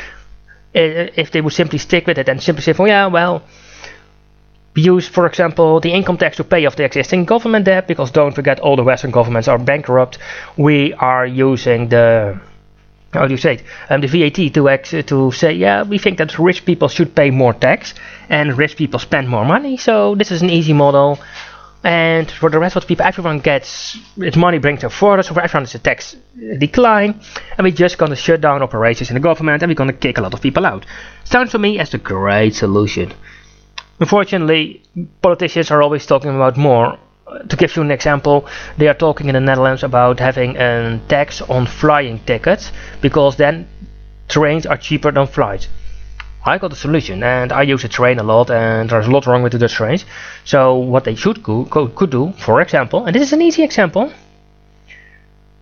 If 0.75 1.31
they 1.31 1.41
would 1.41 1.53
simply 1.53 1.79
stick 1.79 2.07
with 2.07 2.19
it 2.19 2.29
and 2.29 2.43
simply 2.43 2.63
say, 2.63 2.73
well, 2.77 2.89
yeah, 2.89 3.07
well, 3.07 3.43
use, 4.75 5.07
for 5.07 5.27
example, 5.27 5.81
the 5.81 5.93
income 5.93 6.17
tax 6.17 6.37
to 6.39 6.45
pay 6.45 6.67
off 6.67 6.75
the 6.75 6.85
existing 6.85 7.27
government 7.27 7.65
debt, 7.65 7.87
because 7.87 8.11
don't 8.11 8.35
forget 8.35 8.59
all 8.59 8.75
the 8.75 8.83
Western 8.83 9.13
governments 9.13 9.47
are 9.47 9.59
bankrupt. 9.59 10.19
We 10.57 10.93
are 10.95 11.27
using 11.27 11.89
the 11.91 12.41
how 13.15 13.27
do 13.27 13.33
you 13.33 13.39
say 13.39 13.55
it? 13.55 13.63
Um, 13.89 14.01
the 14.01 14.09
VAT 14.09 14.55
to 14.55 14.69
ex- 14.69 14.91
to 15.07 15.33
say, 15.33 15.53
yeah, 15.53 15.83
we 15.83 15.99
think 15.99 16.19
that 16.19 16.39
rich 16.39 16.65
people 16.65 16.89
should 16.89 17.15
pay 17.15 17.31
more 17.31 17.55
tax 17.55 17.95
and 18.29 18.57
rich 18.59 18.77
people 18.77 18.99
spend 18.99 19.29
more 19.29 19.45
money. 19.45 19.77
So 19.77 20.15
this 20.15 20.31
is 20.31 20.43
an 20.43 20.51
easy 20.51 20.73
model. 20.73 21.19
And 21.83 22.31
for 22.31 22.49
the 22.49 22.59
rest 22.59 22.77
of 22.77 22.83
the 22.83 22.87
people, 22.87 23.05
everyone 23.05 23.41
gets 23.41 23.99
its 24.17 24.37
money 24.37 24.59
brings 24.59 24.81
them 24.81 24.91
forward. 24.91 25.25
So 25.25 25.35
for 25.35 25.43
everyone, 25.43 25.65
it's 25.65 25.75
a 25.75 25.79
tax 25.79 26.17
decline, 26.59 27.21
and 27.59 27.65
we're 27.65 27.75
just 27.75 27.99
gonna 27.99 28.17
shut 28.17 28.41
down 28.41 28.63
operations 28.63 29.11
in 29.11 29.15
the 29.15 29.21
government, 29.21 29.63
and 29.63 29.71
we're 29.71 29.75
gonna 29.75 29.93
kick 29.93 30.17
a 30.17 30.23
lot 30.23 30.33
of 30.33 30.41
people 30.41 30.65
out. 30.65 30.87
Sounds 31.25 31.51
to 31.53 31.59
me 31.59 31.79
as 31.79 31.93
a 31.93 31.99
great 31.99 32.55
solution. 32.55 33.13
Unfortunately, 34.01 34.83
politicians 35.21 35.71
are 35.71 35.83
always 35.83 36.07
talking 36.07 36.35
about 36.35 36.57
more 36.57 36.99
to 37.49 37.57
give 37.57 37.75
you 37.77 37.83
an 37.83 37.91
example, 37.91 38.47
they 38.79 38.89
are 38.89 38.95
talking 38.95 39.29
in 39.29 39.35
the 39.35 39.41
Netherlands 39.41 39.83
about 39.83 40.21
having 40.21 40.57
a 40.57 41.01
tax 41.09 41.41
on 41.43 41.67
flying 41.67 42.19
tickets 42.21 42.73
because 43.01 43.37
then 43.37 43.67
trains 44.29 44.67
are 44.67 44.77
cheaper 44.77 45.11
than 45.13 45.27
flights. 45.27 45.69
I 46.47 46.59
got 46.59 46.73
a 46.73 46.77
solution 46.77 47.23
and 47.23 47.53
I 47.53 47.63
use 47.63 47.85
a 47.85 47.89
train 47.89 48.19
a 48.19 48.23
lot 48.23 48.51
and 48.51 48.91
there's 48.91 49.07
a 49.07 49.11
lot 49.11 49.27
wrong 49.27 49.43
with 49.43 49.53
the 49.53 49.59
Dutch 49.59 49.75
trains. 49.75 50.05
So 50.45 50.77
what 50.77 51.05
they 51.05 51.15
should 51.15 51.43
go, 51.43 51.65
could 51.65 52.11
do, 52.11 52.33
for 52.39 52.61
example, 52.61 53.07
and 53.07 53.15
this 53.15 53.23
is 53.23 53.33
an 53.33 53.41
easy 53.41 53.63
example, 53.63 54.13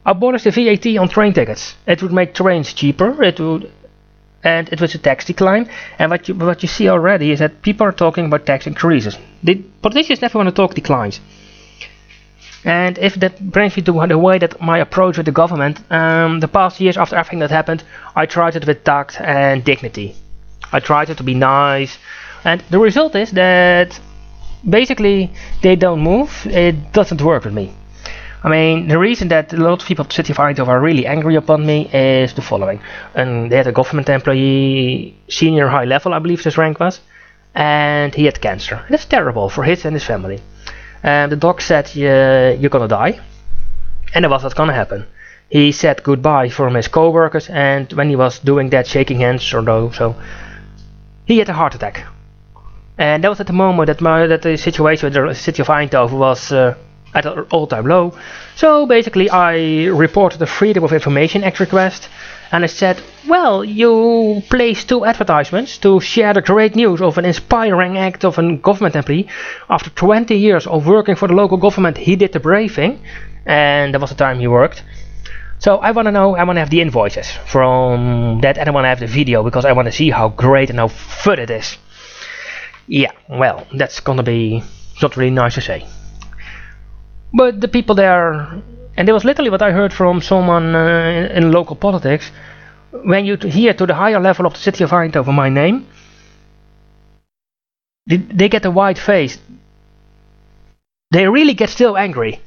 abolish 0.05 0.43
the 0.43 0.51
VAT 0.51 0.87
on 0.99 1.09
train 1.09 1.33
tickets. 1.33 1.77
It 1.87 2.03
would 2.03 2.13
make 2.13 2.35
trains 2.35 2.73
cheaper. 2.73 3.23
It 3.23 3.39
would 3.39 3.71
and 4.45 4.69
it 4.73 4.81
was 4.81 4.95
a 4.95 4.99
tax 4.99 5.25
decline. 5.25 5.71
And 5.99 6.11
what 6.11 6.29
you 6.29 6.35
what 6.35 6.63
you 6.63 6.69
see 6.69 6.89
already 6.89 7.31
is 7.31 7.39
that 7.39 7.63
people 7.63 7.87
are 7.87 7.93
talking 7.93 8.27
about 8.27 8.45
tax 8.45 8.67
increases. 8.67 9.17
The 9.43 9.55
politicians 9.83 10.21
never 10.21 10.39
want 10.39 10.49
to 10.49 10.55
talk 10.55 10.75
declines. 10.75 11.21
And 12.65 12.97
if 12.99 13.15
that 13.17 13.51
brings 13.51 13.77
me 13.77 13.83
to 13.83 13.93
the 14.07 14.19
way 14.19 14.39
that 14.39 14.61
my 14.61 14.79
approach 14.79 15.17
with 15.17 15.27
the 15.27 15.33
government, 15.33 15.81
um, 15.91 16.41
the 16.41 16.49
past 16.49 16.81
years 16.81 16.97
after 16.97 17.17
everything 17.17 17.41
that 17.41 17.51
happened, 17.51 17.83
I 18.15 18.27
tried 18.27 18.57
it 18.57 18.67
with 18.67 18.85
tact 18.85 19.21
and 19.21 19.65
dignity. 19.65 20.15
I 20.73 20.81
tried 20.81 21.11
it 21.11 21.17
to 21.19 21.25
be 21.25 21.35
nice, 21.35 21.99
and 22.45 22.63
the 22.71 22.79
result 22.79 23.15
is 23.17 23.33
that 23.33 23.99
basically 24.69 25.31
they 25.61 25.77
don't 25.77 26.01
move. 26.01 26.47
It 26.47 26.93
doesn't 26.93 27.21
work 27.21 27.45
with 27.45 27.53
me. 27.53 27.73
I 28.45 28.49
mean, 28.49 28.89
the 28.89 28.99
reason 28.99 29.29
that 29.29 29.53
a 29.53 29.57
lot 29.57 29.83
of 29.83 29.87
people 29.87 30.05
at 30.05 30.09
the 30.09 30.15
City 30.15 30.33
of 30.33 30.39
Eindhoven 30.39 30.69
are 30.69 30.81
really 30.81 31.07
angry 31.07 31.37
upon 31.37 31.65
me 31.65 31.89
is 31.93 32.35
the 32.35 32.43
following. 32.43 32.81
And 33.15 33.53
they 33.53 33.57
had 33.57 33.69
a 33.69 33.73
government 33.73 34.09
employee, 34.09 35.17
senior 35.29 35.69
high 35.69 35.85
level, 35.85 36.13
I 36.13 36.19
believe 36.19 36.43
his 36.43 36.59
rank 36.59 36.81
was, 36.81 37.01
and 37.55 38.13
he 38.15 38.25
had 38.25 38.41
cancer. 38.41 38.85
That's 38.91 39.05
terrible 39.05 39.49
for 39.49 39.63
his 39.63 39.85
and 39.85 39.95
his 39.95 40.05
family. 40.05 40.41
And 41.03 41.33
the 41.33 41.37
doc 41.37 41.61
said, 41.61 41.95
you're 41.95 42.71
gonna 42.71 42.89
die. 42.89 43.21
And 44.15 44.25
that 44.25 44.31
was 44.31 44.43
what's 44.43 44.55
gonna 44.55 44.75
happen. 44.75 45.07
He 45.51 45.73
said 45.73 46.03
goodbye 46.03 46.49
from 46.49 46.75
his 46.75 46.89
co-workers, 46.89 47.49
and 47.51 47.93
when 47.93 48.09
he 48.09 48.17
was 48.17 48.39
doing 48.39 48.71
that, 48.71 48.87
shaking 48.87 49.19
hands 49.21 49.53
or 49.53 49.61
no, 49.61 49.91
so 49.91 50.17
he 51.27 51.39
had 51.39 51.49
a 51.49 51.53
heart 51.53 51.75
attack. 51.75 52.07
And 52.97 53.23
that 53.23 53.29
was 53.29 53.41
at 53.41 53.47
the 53.49 53.53
moment 53.53 53.89
that 53.89 54.01
my, 54.01 54.27
that 54.27 54.43
the 54.43 54.57
situation 54.57 55.07
with 55.07 55.15
the 55.15 55.35
city 55.35 55.61
of 55.61 55.69
Eindhoven 55.69 56.19
was 56.19 56.53
uh, 56.53 56.75
at 57.15 57.27
an 57.27 57.47
all-time 57.51 57.87
low. 57.87 58.15
So 58.57 58.87
basically, 58.87 59.29
I 59.29 59.87
reported 59.87 60.41
a 60.41 60.47
Freedom 60.47 60.85
of 60.85 60.93
Information 60.93 61.45
Act 61.45 61.61
request, 61.61 62.09
and 62.53 62.65
I 62.65 62.67
said, 62.67 63.03
well, 63.27 63.65
you 63.65 64.43
placed 64.51 64.91
two 64.91 65.07
advertisements 65.07 65.79
to 65.79 66.01
share 66.01 66.35
the 66.35 66.43
great 66.43 66.77
news 66.77 67.01
of 67.01 67.17
an 67.17 67.25
inspiring 67.25 67.97
act 67.97 68.25
of 68.25 68.39
a 68.39 68.57
government 68.57 68.95
employee. 68.95 69.27
After 69.71 69.89
20 69.89 70.37
years 70.37 70.67
of 70.67 70.87
working 70.87 71.17
for 71.17 71.29
the 71.29 71.35
local 71.35 71.57
government, 71.57 71.97
he 71.97 72.15
did 72.15 72.33
the 72.33 72.41
brave 72.41 72.75
thing, 72.75 73.03
and 73.47 73.95
that 73.95 74.01
was 74.03 74.11
the 74.11 74.17
time 74.17 74.39
he 74.39 74.49
worked. 74.49 74.85
So 75.61 75.79
I 75.79 75.93
want 75.93 76.07
to 76.07 76.13
know, 76.13 76.37
I 76.37 76.45
want 76.45 76.57
to 76.57 76.61
have 76.61 76.71
the 76.71 76.83
invoices 76.83 77.31
from 77.47 78.41
that, 78.43 78.59
and 78.59 78.69
I 78.69 78.73
want 78.73 78.85
to 78.85 78.89
have 78.91 79.01
the 79.01 79.07
video 79.07 79.43
because 79.43 79.65
I 79.65 79.73
want 79.73 79.87
to 79.87 79.93
see 79.93 80.11
how 80.11 80.29
great 80.29 80.69
and 80.69 80.79
how 80.79 80.89
fun 80.89 81.39
it 81.39 81.51
is. 81.51 81.79
Yeah, 82.87 83.13
well, 83.31 83.67
that's 83.73 84.01
gonna 84.01 84.25
be 84.25 84.63
not 85.01 85.17
really 85.17 85.31
nice 85.31 85.55
to 85.55 85.61
say. 85.63 85.87
But 87.33 87.61
the 87.61 87.69
people 87.69 87.95
there 87.95 88.61
and 88.97 89.09
it 89.09 89.13
was 89.13 89.25
literally 89.25 89.51
what 89.51 89.63
I 89.63 89.73
heard 89.73 89.93
from 89.93 90.21
someone 90.21 90.75
uh, 90.75 91.29
in, 91.31 91.45
in, 91.45 91.53
local 91.53 91.77
politics. 91.77 92.31
When 92.91 93.25
you 93.25 93.37
hear 93.37 93.73
to 93.75 93.87
the 93.87 93.95
higher 93.95 94.21
level 94.21 94.47
of 94.47 94.53
the 94.53 94.59
city 94.59 94.85
of 94.85 94.91
Eindhoven 94.91 95.35
my 95.35 95.49
name, 95.49 95.87
they, 98.07 98.19
they 98.19 98.49
get 98.49 98.67
a 98.67 98.71
white 98.71 98.99
face. 98.99 99.39
They 101.11 101.27
really 101.27 101.55
get 101.55 101.71
still 101.71 101.97
angry. 101.97 102.41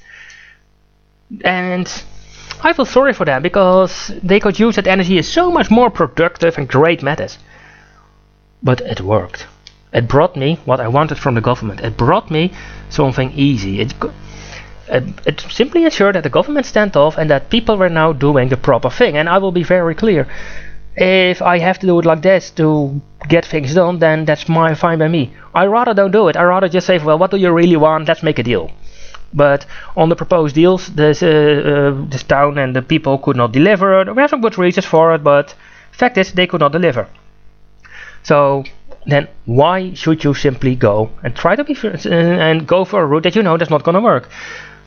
And 1.43 1.87
I 2.61 2.73
feel 2.73 2.85
sorry 2.85 3.13
for 3.13 3.25
them 3.25 3.41
because 3.41 4.11
they 4.21 4.39
could 4.39 4.59
use 4.59 4.75
that 4.75 4.87
energy 4.87 5.17
as 5.17 5.27
so 5.27 5.51
much 5.51 5.71
more 5.71 5.89
productive 5.89 6.57
and 6.57 6.67
great 6.67 7.01
matters. 7.01 7.37
But 8.61 8.81
it 8.81 9.01
worked. 9.01 9.47
It 9.93 10.07
brought 10.07 10.35
me 10.35 10.59
what 10.65 10.79
I 10.79 10.87
wanted 10.87 11.17
from 11.17 11.35
the 11.35 11.41
government. 11.41 11.81
It 11.81 11.97
brought 11.97 12.29
me 12.29 12.53
something 12.89 13.31
easy. 13.31 13.79
It 13.79 13.93
it, 14.87 15.03
it 15.25 15.41
simply 15.49 15.83
ensured 15.85 16.15
that 16.15 16.23
the 16.23 16.29
government 16.29 16.65
stand 16.65 16.95
off 16.95 17.17
and 17.17 17.29
that 17.29 17.49
people 17.49 17.77
were 17.77 17.89
now 17.89 18.13
doing 18.13 18.49
the 18.49 18.57
proper 18.57 18.89
thing. 18.89 19.17
And 19.17 19.27
I 19.29 19.37
will 19.37 19.51
be 19.51 19.63
very 19.63 19.95
clear. 19.95 20.27
If 20.95 21.41
I 21.41 21.59
have 21.59 21.79
to 21.79 21.87
do 21.87 21.99
it 21.99 22.05
like 22.05 22.21
this 22.21 22.51
to 22.51 23.01
get 23.27 23.45
things 23.45 23.73
done, 23.73 23.99
then 23.99 24.25
that's 24.25 24.47
my 24.47 24.75
fine 24.75 24.99
by 24.99 25.09
me. 25.09 25.33
I 25.53 25.65
rather 25.65 25.93
don't 25.93 26.11
do 26.11 26.27
it. 26.29 26.37
I 26.37 26.43
rather 26.43 26.69
just 26.69 26.87
say, 26.87 26.97
well, 26.99 27.17
what 27.17 27.31
do 27.31 27.37
you 27.37 27.51
really 27.51 27.75
want? 27.75 28.07
Let's 28.07 28.23
make 28.23 28.39
a 28.39 28.43
deal. 28.43 28.71
But 29.33 29.65
on 29.97 30.07
the 30.07 30.15
proposed 30.15 30.55
deals, 30.55 30.87
this, 30.87 31.21
uh, 31.21 31.27
uh, 31.27 32.09
this 32.09 32.23
town 32.23 32.57
and 32.57 32.73
the 32.73 32.81
people 32.81 33.17
could 33.17 33.35
not 33.35 33.51
deliver. 33.51 34.05
There 34.05 34.13
were 34.13 34.27
some 34.27 34.39
good 34.39 34.57
reasons 34.57 34.85
for 34.85 35.13
it, 35.13 35.23
but 35.23 35.53
fact 35.91 36.17
is, 36.17 36.31
they 36.31 36.47
could 36.47 36.61
not 36.61 36.71
deliver. 36.71 37.07
So 38.23 38.63
then 39.05 39.27
why 39.45 39.93
should 39.93 40.23
you 40.23 40.33
simply 40.33 40.75
go 40.75 41.11
and 41.23 41.35
try 41.35 41.55
to 41.55 41.63
be 41.63 41.75
uh, 41.83 42.09
and 42.09 42.67
go 42.67 42.85
for 42.85 43.01
a 43.01 43.05
route 43.05 43.23
that 43.23 43.35
you 43.35 43.43
know 43.43 43.57
that's 43.57 43.69
not 43.69 43.83
going 43.83 43.95
to 43.95 44.01
work? 44.01 44.29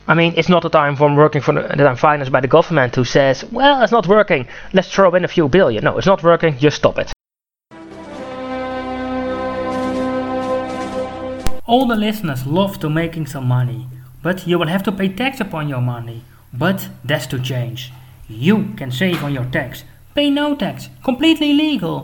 I 0.09 0.15
mean, 0.15 0.33
it's 0.37 0.49
not 0.49 0.63
that 0.63 0.75
I'm 0.75 0.95
from 0.95 1.15
working 1.15 1.39
for 1.39 1.53
the, 1.53 1.61
that 1.61 1.85
I'm 1.85 1.95
financed 1.95 2.31
by 2.31 2.41
the 2.41 2.47
government 2.47 2.95
who 2.95 3.05
says, 3.05 3.45
well, 3.51 3.83
it's 3.83 3.91
not 3.91 4.07
working. 4.07 4.47
Let's 4.73 4.91
throw 4.91 5.13
in 5.13 5.23
a 5.23 5.27
few 5.27 5.47
billion. 5.47 5.83
No, 5.83 5.99
it's 5.99 6.07
not 6.07 6.23
working. 6.23 6.57
Just 6.57 6.77
stop 6.77 6.97
it. 6.97 7.13
All 11.67 11.85
the 11.85 11.95
listeners 11.95 12.47
love 12.47 12.79
to 12.79 12.89
making 12.89 13.27
some 13.27 13.45
money, 13.45 13.85
but 14.23 14.47
you 14.47 14.57
will 14.57 14.65
have 14.65 14.81
to 14.85 14.91
pay 14.91 15.09
tax 15.09 15.39
upon 15.39 15.69
your 15.69 15.81
money. 15.81 16.23
But 16.51 16.89
that's 17.05 17.27
to 17.27 17.39
change. 17.39 17.93
You 18.27 18.73
can 18.77 18.89
save 18.89 19.23
on 19.23 19.31
your 19.31 19.45
tax. 19.45 19.83
Pay 20.15 20.31
no 20.31 20.55
tax. 20.55 20.89
Completely 21.03 21.53
legal. 21.53 22.03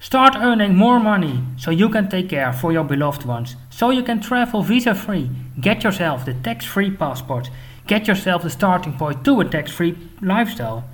Start 0.00 0.36
earning 0.36 0.76
more 0.76 1.00
money 1.00 1.42
so 1.56 1.70
you 1.70 1.88
can 1.88 2.08
take 2.08 2.28
care 2.28 2.52
for 2.52 2.72
your 2.72 2.84
beloved 2.84 3.24
ones, 3.24 3.56
so 3.68 3.90
you 3.90 4.02
can 4.02 4.20
travel 4.20 4.62
visa 4.62 4.94
free. 4.94 5.28
Get 5.60 5.82
yourself 5.82 6.24
the 6.24 6.34
tax 6.34 6.64
free 6.64 6.90
passport. 6.90 7.50
Get 7.86 8.06
yourself 8.06 8.42
the 8.42 8.50
starting 8.50 8.96
point 8.96 9.24
to 9.24 9.40
a 9.40 9.44
tax 9.44 9.72
free 9.72 9.96
lifestyle. 10.20 10.84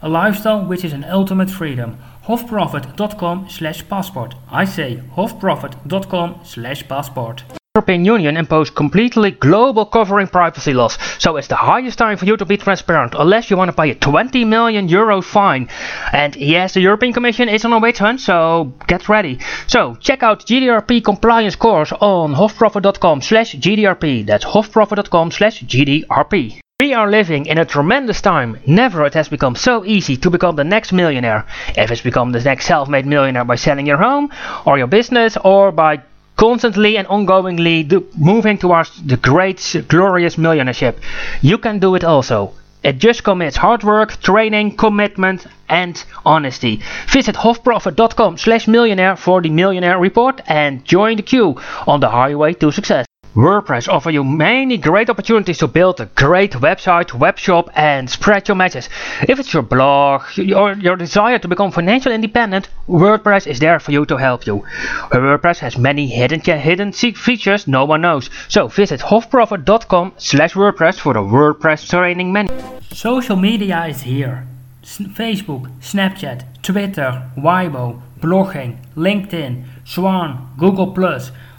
A 0.00 0.08
lifestyle 0.08 0.64
which 0.64 0.84
is 0.84 0.92
an 0.92 1.04
ultimate 1.04 1.50
freedom. 1.50 1.98
Hofprofit.com 2.24 3.50
slash 3.50 3.86
passport. 3.88 4.34
I 4.50 4.64
say 4.64 5.02
hofprofit.com 5.14 6.40
slash 6.44 6.88
passport. 6.88 7.44
European 7.76 8.04
Union 8.04 8.36
imposed 8.36 8.72
completely 8.76 9.32
global 9.32 9.84
covering 9.84 10.28
privacy 10.28 10.72
laws, 10.72 10.96
so 11.18 11.36
it's 11.36 11.48
the 11.48 11.56
highest 11.56 11.98
time 11.98 12.16
for 12.16 12.24
you 12.24 12.36
to 12.36 12.44
be 12.44 12.56
transparent, 12.56 13.16
unless 13.18 13.50
you 13.50 13.56
want 13.56 13.68
to 13.68 13.76
pay 13.76 13.90
a 13.90 13.96
20 13.96 14.44
million 14.44 14.88
euro 14.88 15.20
fine. 15.20 15.68
And 16.12 16.36
yes, 16.36 16.74
the 16.74 16.80
European 16.80 17.12
Commission 17.12 17.48
is 17.48 17.64
on 17.64 17.72
a 17.72 17.80
witch 17.80 17.98
hunt, 17.98 18.20
so 18.20 18.72
get 18.86 19.08
ready. 19.08 19.40
So 19.66 19.96
check 19.96 20.22
out 20.22 20.46
GDRP 20.46 21.02
compliance 21.04 21.56
course 21.56 21.90
on 21.90 22.34
hofprofit.com 22.34 23.22
slash 23.22 23.56
GDRP. 23.56 24.24
That's 24.24 24.44
hofprofit.com 24.44 25.32
slash 25.32 25.64
GDRP. 25.64 26.60
We 26.80 26.94
are 26.94 27.10
living 27.10 27.46
in 27.46 27.58
a 27.58 27.64
tremendous 27.64 28.20
time. 28.20 28.60
Never 28.68 29.04
it 29.04 29.14
has 29.14 29.28
become 29.28 29.56
so 29.56 29.84
easy 29.84 30.16
to 30.18 30.30
become 30.30 30.54
the 30.54 30.62
next 30.62 30.92
millionaire. 30.92 31.44
If 31.76 31.90
it's 31.90 32.02
become 32.02 32.30
the 32.30 32.40
next 32.40 32.66
self-made 32.66 33.06
millionaire 33.06 33.44
by 33.44 33.56
selling 33.56 33.86
your 33.86 33.96
home 33.96 34.30
or 34.64 34.78
your 34.78 34.86
business 34.86 35.36
or 35.42 35.72
by 35.72 36.02
constantly 36.36 36.96
and 36.96 37.06
ongoingly 37.08 37.86
do, 37.86 38.06
moving 38.16 38.58
towards 38.58 39.02
the 39.02 39.16
great 39.16 39.84
glorious 39.88 40.36
millionaireship, 40.36 40.96
you 41.42 41.58
can 41.58 41.78
do 41.78 41.94
it 41.94 42.04
also. 42.04 42.52
It 42.82 42.98
just 42.98 43.24
commits 43.24 43.56
hard 43.56 43.82
work, 43.82 44.20
training, 44.20 44.76
commitment 44.76 45.46
and 45.68 46.04
honesty. 46.26 46.82
Visit 47.08 47.34
hofprofit.com 47.36 48.36
slash 48.36 48.68
millionaire 48.68 49.16
for 49.16 49.40
the 49.40 49.48
millionaire 49.48 49.98
report 49.98 50.42
and 50.46 50.84
join 50.84 51.16
the 51.16 51.22
queue 51.22 51.56
on 51.86 52.00
the 52.00 52.10
highway 52.10 52.52
to 52.54 52.70
success. 52.70 53.06
WordPress 53.34 53.88
offer 53.88 54.12
you 54.12 54.22
many 54.22 54.76
great 54.76 55.10
opportunities 55.10 55.58
to 55.58 55.66
build 55.66 56.00
a 56.00 56.06
great 56.06 56.52
website, 56.52 57.12
web 57.12 57.36
shop 57.36 57.68
and 57.74 58.08
spread 58.08 58.46
your 58.46 58.54
message. 58.54 58.88
If 59.28 59.40
it's 59.40 59.52
your 59.52 59.64
blog 59.64 60.22
or 60.38 60.74
your 60.74 60.94
desire 60.94 61.40
to 61.40 61.48
become 61.48 61.72
financially 61.72 62.14
independent, 62.14 62.68
WordPress 62.88 63.48
is 63.48 63.58
there 63.58 63.80
for 63.80 63.90
you 63.90 64.06
to 64.06 64.16
help 64.18 64.46
you. 64.46 64.64
WordPress 65.10 65.58
has 65.58 65.76
many 65.76 66.06
hidden 66.06 66.40
hidden 66.42 66.92
features 66.92 67.66
no 67.66 67.84
one 67.84 68.02
knows. 68.02 68.30
So 68.46 68.68
visit 68.68 69.00
hofprofit.com 69.00 70.12
slash 70.16 70.54
WordPress 70.54 71.00
for 71.00 71.14
the 71.14 71.20
WordPress 71.20 71.90
training 71.90 72.32
menu. 72.32 72.54
Social 72.92 73.34
media 73.34 73.86
is 73.86 74.02
here. 74.02 74.46
Facebook, 74.84 75.76
Snapchat, 75.80 76.44
Twitter, 76.62 77.28
Weibo, 77.36 78.00
blogging, 78.20 78.78
LinkedIn, 78.94 79.64
Swan, 79.84 80.54
Google+, 80.56 80.94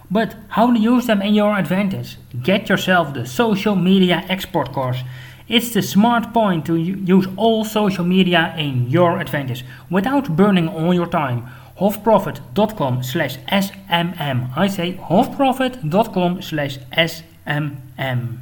but 0.09 0.35
how 0.49 0.71
to 0.71 0.79
use 0.79 1.07
them 1.07 1.21
in 1.21 1.33
your 1.33 1.57
advantage? 1.57 2.17
Get 2.43 2.69
yourself 2.69 3.13
the 3.13 3.25
social 3.25 3.75
media 3.75 4.23
export 4.29 4.71
course. 4.71 5.03
It's 5.47 5.73
the 5.73 5.81
smart 5.81 6.33
point 6.33 6.65
to 6.65 6.75
use 6.75 7.27
all 7.37 7.65
social 7.65 8.03
media 8.03 8.55
in 8.57 8.89
your 8.89 9.19
advantage 9.19 9.63
without 9.89 10.35
burning 10.35 10.67
all 10.67 10.93
your 10.93 11.07
time. 11.07 11.47
Hofprofit.com 11.79 13.03
slash 13.03 13.37
SMM. 13.37 14.57
I 14.57 14.67
say 14.67 14.93
hofprofit.com 14.93 16.41
slash 16.41 16.79
SMM. 16.97 18.37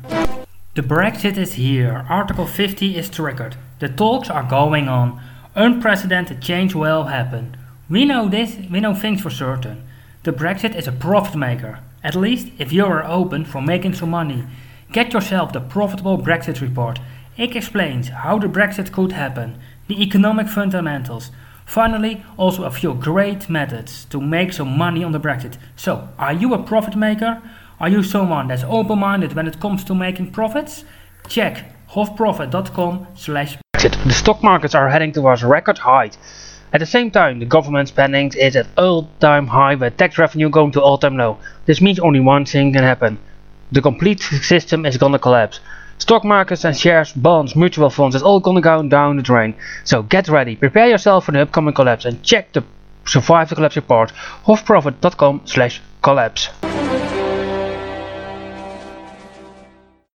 The 0.75 0.81
Brexit 0.81 1.37
is 1.37 1.53
here. 1.53 2.05
Article 2.09 2.47
50 2.47 2.97
is 2.97 3.09
triggered. 3.09 3.55
The 3.79 3.89
talks 3.89 4.29
are 4.29 4.43
going 4.43 4.87
on. 4.87 5.21
Unprecedented 5.55 6.41
change 6.41 6.73
will 6.73 7.03
happen. 7.05 7.57
We 7.89 8.05
know 8.05 8.29
this, 8.29 8.55
we 8.71 8.79
know 8.79 8.95
things 8.95 9.21
for 9.21 9.29
certain. 9.29 9.83
The 10.23 10.31
Brexit 10.31 10.73
is 10.73 10.87
a 10.87 10.93
profit 10.93 11.35
maker, 11.35 11.79
at 12.01 12.15
least 12.15 12.47
if 12.57 12.71
you 12.71 12.85
are 12.85 13.03
open 13.03 13.43
for 13.43 13.61
making 13.61 13.95
some 13.95 14.11
money. 14.11 14.45
Get 14.93 15.11
yourself 15.11 15.51
the 15.51 15.59
Profitable 15.59 16.17
Brexit 16.17 16.61
Report. 16.61 16.97
It 17.35 17.53
explains 17.57 18.07
how 18.07 18.39
the 18.39 18.47
Brexit 18.47 18.93
could 18.93 19.11
happen, 19.11 19.59
the 19.89 20.01
economic 20.01 20.47
fundamentals. 20.47 21.29
Finally, 21.65 22.23
also 22.37 22.63
a 22.63 22.71
few 22.71 22.93
great 22.93 23.49
methods 23.49 24.05
to 24.05 24.21
make 24.21 24.53
some 24.53 24.77
money 24.77 25.03
on 25.03 25.11
the 25.11 25.19
Brexit. 25.19 25.57
So, 25.75 26.07
are 26.17 26.31
you 26.31 26.53
a 26.53 26.63
profit 26.63 26.95
maker? 26.95 27.41
Are 27.81 27.89
you 27.89 28.01
someone 28.01 28.47
that's 28.47 28.63
open-minded 28.63 29.33
when 29.33 29.47
it 29.47 29.59
comes 29.59 29.83
to 29.83 29.93
making 29.93 30.31
profits? 30.31 30.85
Check 31.27 31.65
hofprofit.com 31.89 33.07
slash 33.15 33.57
Brexit. 33.75 34.01
The 34.05 34.13
stock 34.13 34.41
markets 34.41 34.73
are 34.73 34.87
heading 34.87 35.11
towards 35.11 35.43
record 35.43 35.79
height. 35.79 36.17
At 36.73 36.79
the 36.79 36.87
same 36.87 37.11
time, 37.11 37.37
the 37.37 37.45
government 37.45 37.89
spending 37.89 38.33
is 38.33 38.55
at 38.55 38.65
all-time 38.75 39.45
high 39.45 39.75
with 39.75 39.95
tax 39.95 40.17
revenue 40.17 40.49
going 40.49 40.71
to 40.71 40.81
all-time 40.81 41.15
low. 41.17 41.37
This 41.67 41.81
means 41.81 41.99
only 41.99 42.19
one 42.19 42.45
thing 42.45 42.73
can 42.73 42.83
happen. 42.83 43.19
The 43.71 43.81
complete 43.81 44.21
system 44.21 44.83
is 44.83 44.97
gonna 44.97 45.19
collapse. 45.19 45.59
Stock 45.99 46.23
markets 46.23 46.65
and 46.65 46.75
shares, 46.75 47.13
bonds, 47.13 47.55
mutual 47.55 47.91
funds 47.91 48.15
is 48.15 48.23
all 48.23 48.39
gonna 48.39 48.59
go 48.59 48.81
down 48.81 49.17
the 49.17 49.21
drain. 49.21 49.53
So 49.83 50.01
get 50.01 50.27
ready, 50.27 50.55
prepare 50.55 50.89
yourself 50.89 51.25
for 51.25 51.31
the 51.31 51.43
upcoming 51.43 51.75
collapse 51.75 52.05
and 52.05 52.23
check 52.23 52.53
the 52.53 52.63
Survive 53.05 53.49
the 53.49 53.55
Collapse 53.55 53.75
report 53.75 54.11
hofprofit.com 54.45 55.41
slash 55.45 55.79
collapse. 56.01 56.49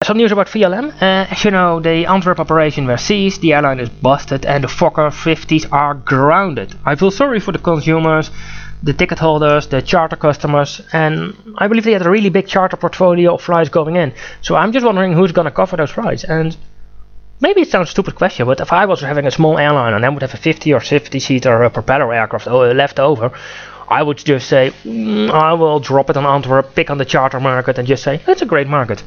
Some 0.09 0.17
news 0.17 0.31
about 0.31 0.47
VLM. 0.47 0.89
Uh, 0.99 1.27
as 1.29 1.45
you 1.45 1.51
know, 1.51 1.79
the 1.79 2.07
Antwerp 2.07 2.39
operation 2.39 2.87
was 2.87 2.99
seized, 2.99 3.41
the 3.41 3.53
airline 3.53 3.79
is 3.79 3.89
busted, 3.89 4.43
and 4.43 4.63
the 4.63 4.67
Fokker 4.67 5.11
50s 5.11 5.71
are 5.71 5.93
grounded. 5.93 6.73
I 6.83 6.95
feel 6.95 7.11
sorry 7.11 7.39
for 7.39 7.51
the 7.51 7.59
consumers, 7.59 8.31
the 8.81 8.93
ticket 8.93 9.19
holders, 9.19 9.67
the 9.67 9.83
charter 9.83 10.15
customers, 10.15 10.81
and 10.93 11.35
I 11.59 11.67
believe 11.67 11.83
they 11.83 11.91
had 11.91 12.07
a 12.07 12.09
really 12.09 12.29
big 12.29 12.47
charter 12.47 12.75
portfolio 12.75 13.35
of 13.35 13.43
flights 13.43 13.69
going 13.69 13.97
in. 13.97 14.13
So 14.41 14.55
I'm 14.55 14.71
just 14.71 14.83
wondering 14.83 15.13
who's 15.13 15.31
gonna 15.31 15.51
cover 15.51 15.77
those 15.77 15.91
flights. 15.91 16.23
And 16.23 16.57
maybe 17.39 17.61
it 17.61 17.69
sounds 17.69 17.89
a 17.89 17.91
stupid 17.91 18.15
question, 18.15 18.47
but 18.47 18.61
if 18.61 18.73
I 18.73 18.87
was 18.87 19.01
having 19.01 19.27
a 19.27 19.31
small 19.31 19.59
airline 19.59 19.93
and 19.93 20.03
I 20.03 20.09
would 20.09 20.23
have 20.23 20.33
a 20.33 20.37
50 20.37 20.73
or 20.73 20.79
50 20.79 21.19
seater 21.19 21.69
propeller 21.69 22.11
aircraft 22.11 22.47
left 22.47 22.99
over, 22.99 23.31
I 23.87 24.01
would 24.01 24.17
just 24.17 24.49
say, 24.49 24.71
mm, 24.83 25.29
I 25.29 25.53
will 25.53 25.79
drop 25.79 26.09
it 26.09 26.17
on 26.17 26.25
Antwerp, 26.25 26.73
pick 26.73 26.89
on 26.89 26.97
the 26.97 27.05
charter 27.05 27.39
market, 27.39 27.77
and 27.77 27.87
just 27.87 28.01
say, 28.01 28.21
it's 28.27 28.41
a 28.41 28.47
great 28.47 28.67
market. 28.67 29.03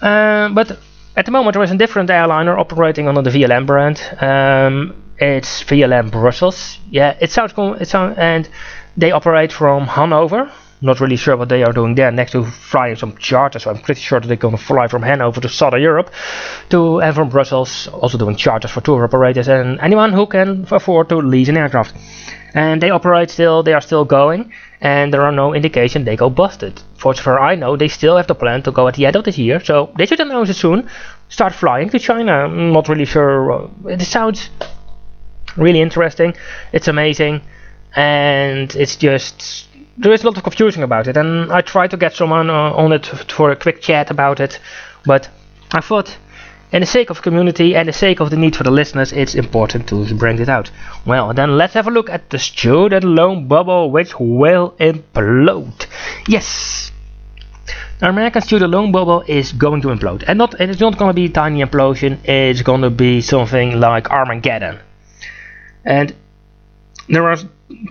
Uh, 0.00 0.48
but 0.50 0.78
at 1.16 1.26
the 1.26 1.30
moment 1.30 1.54
there 1.54 1.62
is 1.62 1.70
a 1.70 1.76
different 1.76 2.10
airliner 2.10 2.58
operating 2.58 3.08
under 3.08 3.22
the 3.22 3.30
VLM 3.30 3.66
brand. 3.66 4.00
Um, 4.20 4.94
it's 5.18 5.62
VLM 5.64 6.10
Brussels. 6.10 6.78
Yeah, 6.90 7.16
it 7.20 7.30
sounds 7.30 7.52
cool. 7.52 7.74
It 7.74 7.88
sounds 7.88 8.16
and 8.18 8.48
they 8.96 9.10
operate 9.12 9.52
from 9.52 9.86
Hanover. 9.86 10.50
Not 10.80 11.00
really 11.00 11.16
sure 11.16 11.36
what 11.36 11.48
they 11.48 11.62
are 11.62 11.72
doing 11.72 11.94
there. 11.94 12.10
Next 12.10 12.32
to 12.32 12.44
flying 12.44 12.96
some 12.96 13.16
charters, 13.18 13.64
so 13.64 13.70
I'm 13.70 13.82
pretty 13.82 14.00
sure 14.00 14.20
that 14.20 14.26
they're 14.26 14.36
going 14.36 14.56
to 14.56 14.62
fly 14.62 14.88
from 14.88 15.02
Hanover 15.02 15.40
to 15.40 15.48
Southern 15.48 15.82
Europe, 15.82 16.10
to 16.70 17.00
and 17.00 17.14
from 17.14 17.28
Brussels, 17.28 17.88
also 17.88 18.16
doing 18.16 18.36
charters 18.36 18.70
for 18.70 18.80
tour 18.80 19.04
operators 19.04 19.48
and 19.48 19.78
anyone 19.80 20.12
who 20.12 20.26
can 20.26 20.66
afford 20.70 21.08
to 21.10 21.16
lease 21.16 21.48
an 21.48 21.56
aircraft. 21.56 21.94
And 22.54 22.82
they 22.82 22.90
operate 22.90 23.30
still. 23.30 23.62
They 23.62 23.74
are 23.74 23.80
still 23.80 24.04
going 24.04 24.52
and 24.80 25.12
there 25.12 25.22
are 25.22 25.32
no 25.32 25.54
indication 25.54 26.04
they 26.04 26.16
go 26.16 26.30
busted. 26.30 26.80
For 26.96 27.12
as 27.12 27.20
far 27.20 27.38
I 27.40 27.54
know, 27.54 27.76
they 27.76 27.88
still 27.88 28.16
have 28.16 28.26
the 28.26 28.34
plan 28.34 28.62
to 28.62 28.72
go 28.72 28.88
at 28.88 28.94
the 28.94 29.06
end 29.06 29.16
of 29.16 29.24
this 29.24 29.38
year, 29.38 29.60
so 29.62 29.92
they 29.96 30.06
should 30.06 30.20
announce 30.20 30.48
it 30.48 30.54
soon. 30.54 30.88
Start 31.28 31.54
flying 31.54 31.90
to 31.90 31.98
China. 31.98 32.32
I'm 32.32 32.72
not 32.72 32.88
really 32.88 33.04
sure. 33.04 33.52
Uh, 33.52 33.68
it 33.88 34.00
sounds 34.02 34.48
really 35.56 35.80
interesting. 35.80 36.34
It's 36.72 36.88
amazing, 36.88 37.42
and 37.94 38.74
it's 38.74 38.96
just 38.96 39.68
there 39.98 40.12
is 40.12 40.22
a 40.22 40.26
lot 40.26 40.36
of 40.36 40.42
confusion 40.42 40.82
about 40.82 41.06
it. 41.06 41.16
And 41.16 41.52
I 41.52 41.60
tried 41.60 41.90
to 41.90 41.96
get 41.96 42.14
someone 42.14 42.50
uh, 42.50 42.72
on 42.72 42.92
it 42.92 43.06
for 43.06 43.50
a 43.50 43.56
quick 43.56 43.80
chat 43.80 44.10
about 44.10 44.40
it, 44.40 44.60
but 45.04 45.28
I 45.72 45.80
thought 45.80 46.16
in 46.72 46.80
the 46.80 46.86
sake 46.86 47.10
of 47.10 47.22
community 47.22 47.74
and 47.74 47.88
the 47.88 47.92
sake 47.92 48.20
of 48.20 48.30
the 48.30 48.36
need 48.36 48.54
for 48.54 48.62
the 48.62 48.70
listeners, 48.70 49.12
it's 49.12 49.34
important 49.34 49.88
to 49.88 50.14
bring 50.14 50.38
it 50.38 50.48
out. 50.48 50.70
Well, 51.04 51.34
then 51.34 51.58
let's 51.58 51.74
have 51.74 51.88
a 51.88 51.90
look 51.90 52.08
at 52.08 52.30
the 52.30 52.38
student 52.38 53.04
loan 53.04 53.48
bubble 53.48 53.90
which 53.90 54.18
will 54.20 54.74
implode. 54.78 55.86
Yes! 56.28 56.92
The 57.98 58.08
American 58.08 58.40
student 58.42 58.70
loan 58.70 58.92
bubble 58.92 59.22
is 59.26 59.52
going 59.52 59.82
to 59.82 59.88
implode. 59.88 60.24
And 60.26 60.38
not 60.38 60.58
it's 60.60 60.80
not 60.80 60.96
gonna 60.96 61.12
be 61.12 61.26
a 61.26 61.28
tiny 61.28 61.62
implosion, 61.62 62.18
it's 62.24 62.62
gonna 62.62 62.90
be 62.90 63.20
something 63.20 63.78
like 63.78 64.10
Armageddon. 64.10 64.78
And 65.84 66.14
there 67.08 67.30
is 67.32 67.44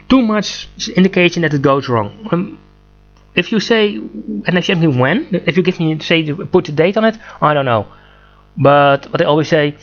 too 0.07 0.21
much 0.21 0.67
indication 0.95 1.41
that 1.43 1.53
it 1.53 1.61
goes 1.61 1.89
wrong. 1.89 2.27
Um, 2.31 2.59
if 3.35 3.51
you 3.51 3.59
say, 3.59 3.95
and 3.95 4.57
if 4.57 4.69
you 4.69 4.75
me 4.75 4.87
when, 4.87 5.27
if 5.31 5.55
you 5.57 5.63
give 5.63 5.79
me 5.79 5.99
say 5.99 6.31
put 6.33 6.69
a 6.69 6.71
date 6.71 6.97
on 6.97 7.05
it, 7.05 7.17
I 7.41 7.53
don't 7.53 7.65
know. 7.65 7.87
But 8.57 9.11
what 9.11 9.21
I 9.21 9.25
always 9.25 9.47
say, 9.47 9.75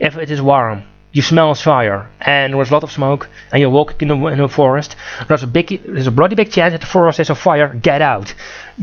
if 0.00 0.16
it 0.16 0.30
is 0.30 0.40
warm, 0.42 0.84
you 1.12 1.22
smell 1.22 1.54
fire 1.54 2.10
and 2.20 2.52
there 2.52 2.58
was 2.58 2.70
a 2.70 2.74
lot 2.74 2.82
of 2.82 2.90
smoke 2.90 3.28
and 3.52 3.60
you're 3.60 3.70
walking 3.70 4.10
in 4.10 4.20
the, 4.20 4.26
in 4.26 4.38
the 4.38 4.48
forest. 4.48 4.96
There's 5.28 5.44
a 5.44 5.46
big, 5.46 5.68
there's 5.84 6.08
a 6.08 6.10
bloody 6.10 6.34
big 6.34 6.50
chance 6.50 6.72
that 6.72 6.80
the 6.80 6.88
forest 6.88 7.20
is 7.20 7.30
on 7.30 7.36
fire. 7.36 7.72
Get 7.72 8.02
out. 8.02 8.34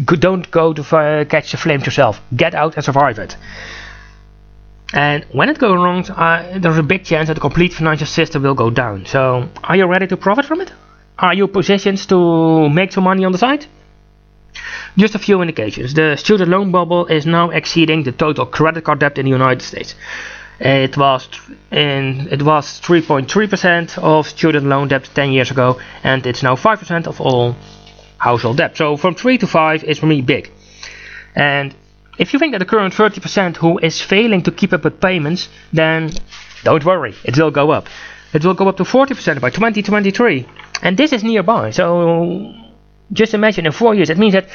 Go, 0.05 0.15
don't 0.15 0.49
go 0.49 0.71
to 0.71 0.81
uh, 0.97 1.25
catch 1.25 1.51
the 1.51 1.57
flames 1.57 1.85
yourself. 1.85 2.21
Get 2.33 2.55
out 2.55 2.75
and 2.75 2.85
survive 2.85 3.19
it. 3.19 3.35
And 4.93 5.25
when 5.31 5.49
it 5.49 5.57
goes 5.57 5.75
wrong, 5.75 6.09
uh, 6.09 6.59
there's 6.59 6.77
a 6.77 6.83
big 6.83 7.05
chance 7.05 7.27
that 7.27 7.35
the 7.35 7.41
complete 7.41 7.73
financial 7.73 8.07
system 8.07 8.43
will 8.43 8.55
go 8.55 8.69
down. 8.69 9.05
So, 9.05 9.49
are 9.63 9.75
you 9.75 9.85
ready 9.85 10.07
to 10.07 10.17
profit 10.17 10.45
from 10.45 10.61
it? 10.61 10.71
Are 11.17 11.33
you 11.33 11.47
positioned 11.47 11.99
to 12.09 12.69
make 12.69 12.91
some 12.91 13.05
money 13.05 13.23
on 13.23 13.31
the 13.31 13.37
side? 13.37 13.65
Just 14.97 15.15
a 15.15 15.19
few 15.19 15.41
indications. 15.41 15.93
The 15.93 16.17
student 16.17 16.49
loan 16.49 16.71
bubble 16.71 17.05
is 17.05 17.25
now 17.25 17.51
exceeding 17.51 18.03
the 18.03 18.11
total 18.11 18.45
credit 18.45 18.83
card 18.83 18.99
debt 18.99 19.17
in 19.17 19.25
the 19.25 19.31
United 19.31 19.61
States. 19.61 19.95
It 20.59 20.97
was 20.97 21.27
in 21.71 22.27
it 22.29 22.43
was 22.43 22.81
3.3% 22.81 23.97
of 23.97 24.27
student 24.27 24.65
loan 24.67 24.89
debt 24.89 25.09
10 25.13 25.31
years 25.31 25.49
ago, 25.51 25.79
and 26.03 26.25
it's 26.27 26.43
now 26.43 26.55
5% 26.55 27.07
of 27.07 27.21
all 27.21 27.55
household 28.17 28.57
debt. 28.57 28.77
So 28.77 28.97
from 28.97 29.15
3 29.15 29.37
to 29.39 29.47
5 29.47 29.83
is 29.85 29.97
for 29.99 30.05
me 30.05 30.21
big. 30.21 30.51
And 31.35 31.73
if 32.17 32.33
you 32.33 32.39
think 32.39 32.51
that 32.53 32.59
the 32.59 32.65
current 32.65 32.93
30% 32.93 33.57
who 33.57 33.79
is 33.79 34.01
failing 34.01 34.43
to 34.43 34.51
keep 34.51 34.73
up 34.73 34.83
with 34.83 34.99
payments, 34.99 35.49
then 35.73 36.11
don't 36.63 36.85
worry, 36.85 37.15
it 37.23 37.37
will 37.37 37.51
go 37.51 37.71
up. 37.71 37.87
It 38.33 38.45
will 38.45 38.53
go 38.53 38.67
up 38.67 38.77
to 38.77 38.83
40% 38.83 39.41
by 39.41 39.49
2023, 39.49 40.47
and 40.81 40.97
this 40.97 41.11
is 41.13 41.23
nearby. 41.23 41.71
So 41.71 42.53
just 43.11 43.33
imagine 43.33 43.65
in 43.65 43.71
four 43.71 43.93
years, 43.93 44.09
it 44.09 44.17
means 44.17 44.33
that 44.33 44.47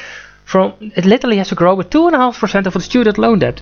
from 0.45 0.73
it 0.79 1.05
literally 1.05 1.37
has 1.37 1.49
to 1.49 1.55
grow 1.55 1.75
with 1.75 1.89
two 1.89 2.07
and 2.07 2.15
a 2.15 2.19
half 2.19 2.39
percent 2.39 2.67
of 2.67 2.73
the 2.73 2.79
student 2.81 3.17
loan 3.17 3.39
debt. 3.39 3.61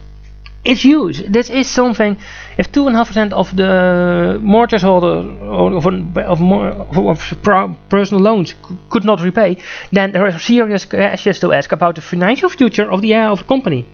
It's 0.65 0.81
huge. 0.81 1.23
This 1.31 1.49
is 1.51 1.69
something. 1.69 2.17
If 2.57 2.71
two 2.71 2.87
and 2.87 2.95
a 2.95 2.97
half 2.97 3.07
percent 3.07 3.33
of 3.33 3.55
the 3.55 4.39
mortgage 4.41 4.81
holder 4.81 5.19
of, 5.45 5.85
of, 5.85 6.41
of, 6.41 7.47
of 7.47 7.77
personal 7.89 8.23
loans 8.23 8.55
could 8.89 9.05
not 9.05 9.21
repay, 9.21 9.57
then 9.91 10.11
there 10.11 10.25
are 10.25 10.39
serious 10.39 10.85
questions 10.85 11.39
to 11.39 11.53
ask 11.53 11.71
about 11.71 11.95
the 11.95 12.01
financial 12.01 12.49
future 12.49 12.91
of 12.91 13.01
the 13.01 13.13
of 13.13 13.39
the 13.39 13.45
company. 13.45 13.85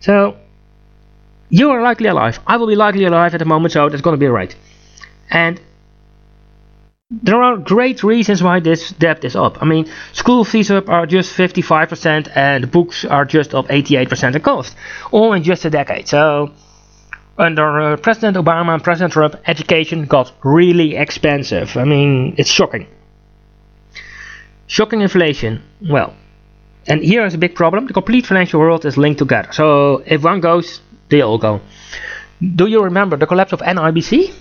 So 0.00 0.36
you 1.48 1.70
are 1.70 1.80
likely 1.80 2.08
alive. 2.08 2.40
I 2.44 2.56
will 2.56 2.66
be 2.66 2.76
likely 2.76 3.04
alive 3.04 3.34
at 3.34 3.38
the 3.38 3.44
moment, 3.44 3.72
so 3.72 3.88
that's 3.88 4.02
going 4.02 4.16
to 4.16 4.20
be 4.20 4.26
right. 4.26 4.54
And 5.30 5.60
there 7.10 7.42
are 7.42 7.56
great 7.56 8.02
reasons 8.02 8.42
why 8.42 8.60
this 8.60 8.90
debt 8.90 9.24
is 9.24 9.34
up. 9.34 9.62
I 9.62 9.64
mean, 9.64 9.90
school 10.12 10.44
fees 10.44 10.70
up 10.70 10.90
are 10.90 11.06
just 11.06 11.34
55% 11.34 12.30
and 12.36 12.70
books 12.70 13.04
are 13.04 13.24
just 13.24 13.54
up 13.54 13.68
88% 13.68 14.34
in 14.34 14.42
cost, 14.42 14.76
all 15.10 15.32
in 15.32 15.42
just 15.42 15.64
a 15.64 15.70
decade. 15.70 16.06
So, 16.06 16.52
under 17.38 17.80
uh, 17.80 17.96
President 17.96 18.36
Obama 18.36 18.74
and 18.74 18.84
President 18.84 19.14
Trump, 19.14 19.36
education 19.46 20.04
got 20.04 20.32
really 20.44 20.96
expensive. 20.96 21.78
I 21.78 21.84
mean, 21.84 22.34
it's 22.36 22.50
shocking. 22.50 22.86
Shocking 24.66 25.00
inflation. 25.00 25.62
Well, 25.80 26.12
and 26.86 27.02
here 27.02 27.24
is 27.24 27.32
a 27.32 27.38
big 27.38 27.54
problem. 27.54 27.86
The 27.86 27.94
complete 27.94 28.26
financial 28.26 28.60
world 28.60 28.84
is 28.84 28.98
linked 28.98 29.20
together. 29.20 29.50
So, 29.52 30.02
if 30.04 30.22
one 30.22 30.42
goes, 30.42 30.82
they 31.08 31.22
all 31.22 31.38
go. 31.38 31.62
Do 32.42 32.66
you 32.66 32.82
remember 32.82 33.16
the 33.16 33.26
collapse 33.26 33.54
of 33.54 33.60
NIBC? 33.60 34.34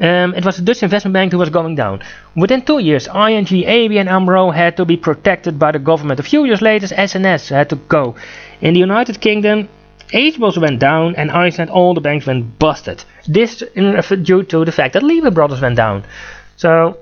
Um, 0.00 0.34
it 0.34 0.44
was 0.44 0.58
a 0.58 0.62
Dutch 0.62 0.82
investment 0.82 1.12
bank 1.12 1.32
who 1.32 1.38
was 1.38 1.50
going 1.50 1.74
down. 1.74 2.02
Within 2.36 2.62
two 2.62 2.78
years, 2.78 3.08
ING, 3.08 3.46
ABN 3.46 4.08
AMRO 4.08 4.50
had 4.50 4.76
to 4.76 4.84
be 4.84 4.96
protected 4.96 5.58
by 5.58 5.72
the 5.72 5.80
government. 5.80 6.20
A 6.20 6.22
few 6.22 6.44
years 6.44 6.62
later, 6.62 6.86
SNS 6.86 7.48
had 7.50 7.68
to 7.70 7.76
go. 7.76 8.14
In 8.60 8.74
the 8.74 8.80
United 8.80 9.20
Kingdom, 9.20 9.68
HBOS 10.12 10.58
went 10.58 10.78
down 10.78 11.16
and 11.16 11.30
Iceland, 11.30 11.70
all 11.70 11.94
the 11.94 12.00
banks 12.00 12.26
went 12.26 12.58
busted. 12.58 13.04
This 13.26 13.62
due 13.74 14.42
to 14.44 14.64
the 14.64 14.72
fact 14.72 14.94
that 14.94 15.02
Lehman 15.02 15.34
Brothers 15.34 15.60
went 15.60 15.76
down. 15.76 16.04
So, 16.56 16.96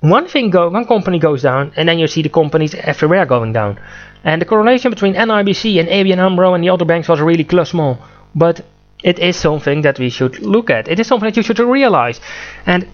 one 0.00 0.28
thing 0.28 0.50
go, 0.50 0.68
one 0.68 0.84
company 0.84 1.18
goes 1.18 1.42
down, 1.42 1.72
and 1.76 1.88
then 1.88 1.98
you 1.98 2.06
see 2.06 2.22
the 2.22 2.28
companies 2.28 2.74
everywhere 2.74 3.24
going 3.24 3.54
down. 3.54 3.80
And 4.22 4.40
the 4.40 4.46
correlation 4.46 4.90
between 4.90 5.14
NIBC 5.14 5.80
and 5.80 5.88
ABN 5.88 6.18
AMRO 6.18 6.54
and 6.54 6.62
the 6.62 6.68
other 6.68 6.84
banks 6.84 7.08
was 7.08 7.20
really 7.20 7.44
close 7.44 7.70
small. 7.70 7.98
But 8.34 8.60
it 9.02 9.18
is 9.18 9.36
something 9.36 9.82
that 9.82 9.98
we 9.98 10.10
should 10.10 10.38
look 10.40 10.70
at. 10.70 10.88
It 10.88 10.98
is 11.00 11.06
something 11.06 11.28
that 11.28 11.36
you 11.36 11.42
should 11.42 11.58
realize. 11.58 12.20
And 12.66 12.86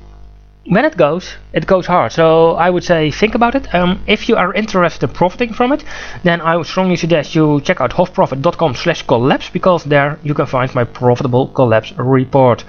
when 0.66 0.84
it 0.84 0.96
goes, 0.96 1.36
it 1.52 1.66
goes 1.66 1.86
hard. 1.86 2.12
So 2.12 2.52
I 2.52 2.70
would 2.70 2.84
say 2.84 3.10
think 3.10 3.34
about 3.34 3.54
it. 3.54 3.74
Um, 3.74 4.02
if 4.06 4.28
you 4.28 4.36
are 4.36 4.52
interested 4.52 5.08
in 5.08 5.14
profiting 5.14 5.52
from 5.52 5.72
it, 5.72 5.84
then 6.22 6.40
I 6.40 6.56
would 6.56 6.66
strongly 6.66 6.96
suggest 6.96 7.34
you 7.34 7.60
check 7.62 7.80
out 7.80 7.92
hofprofit.com 7.92 8.74
slash 8.74 9.02
collapse 9.06 9.50
because 9.50 9.84
there 9.84 10.18
you 10.22 10.34
can 10.34 10.46
find 10.46 10.74
my 10.74 10.84
profitable 10.84 11.48
collapse 11.48 11.92
report. 11.92 12.64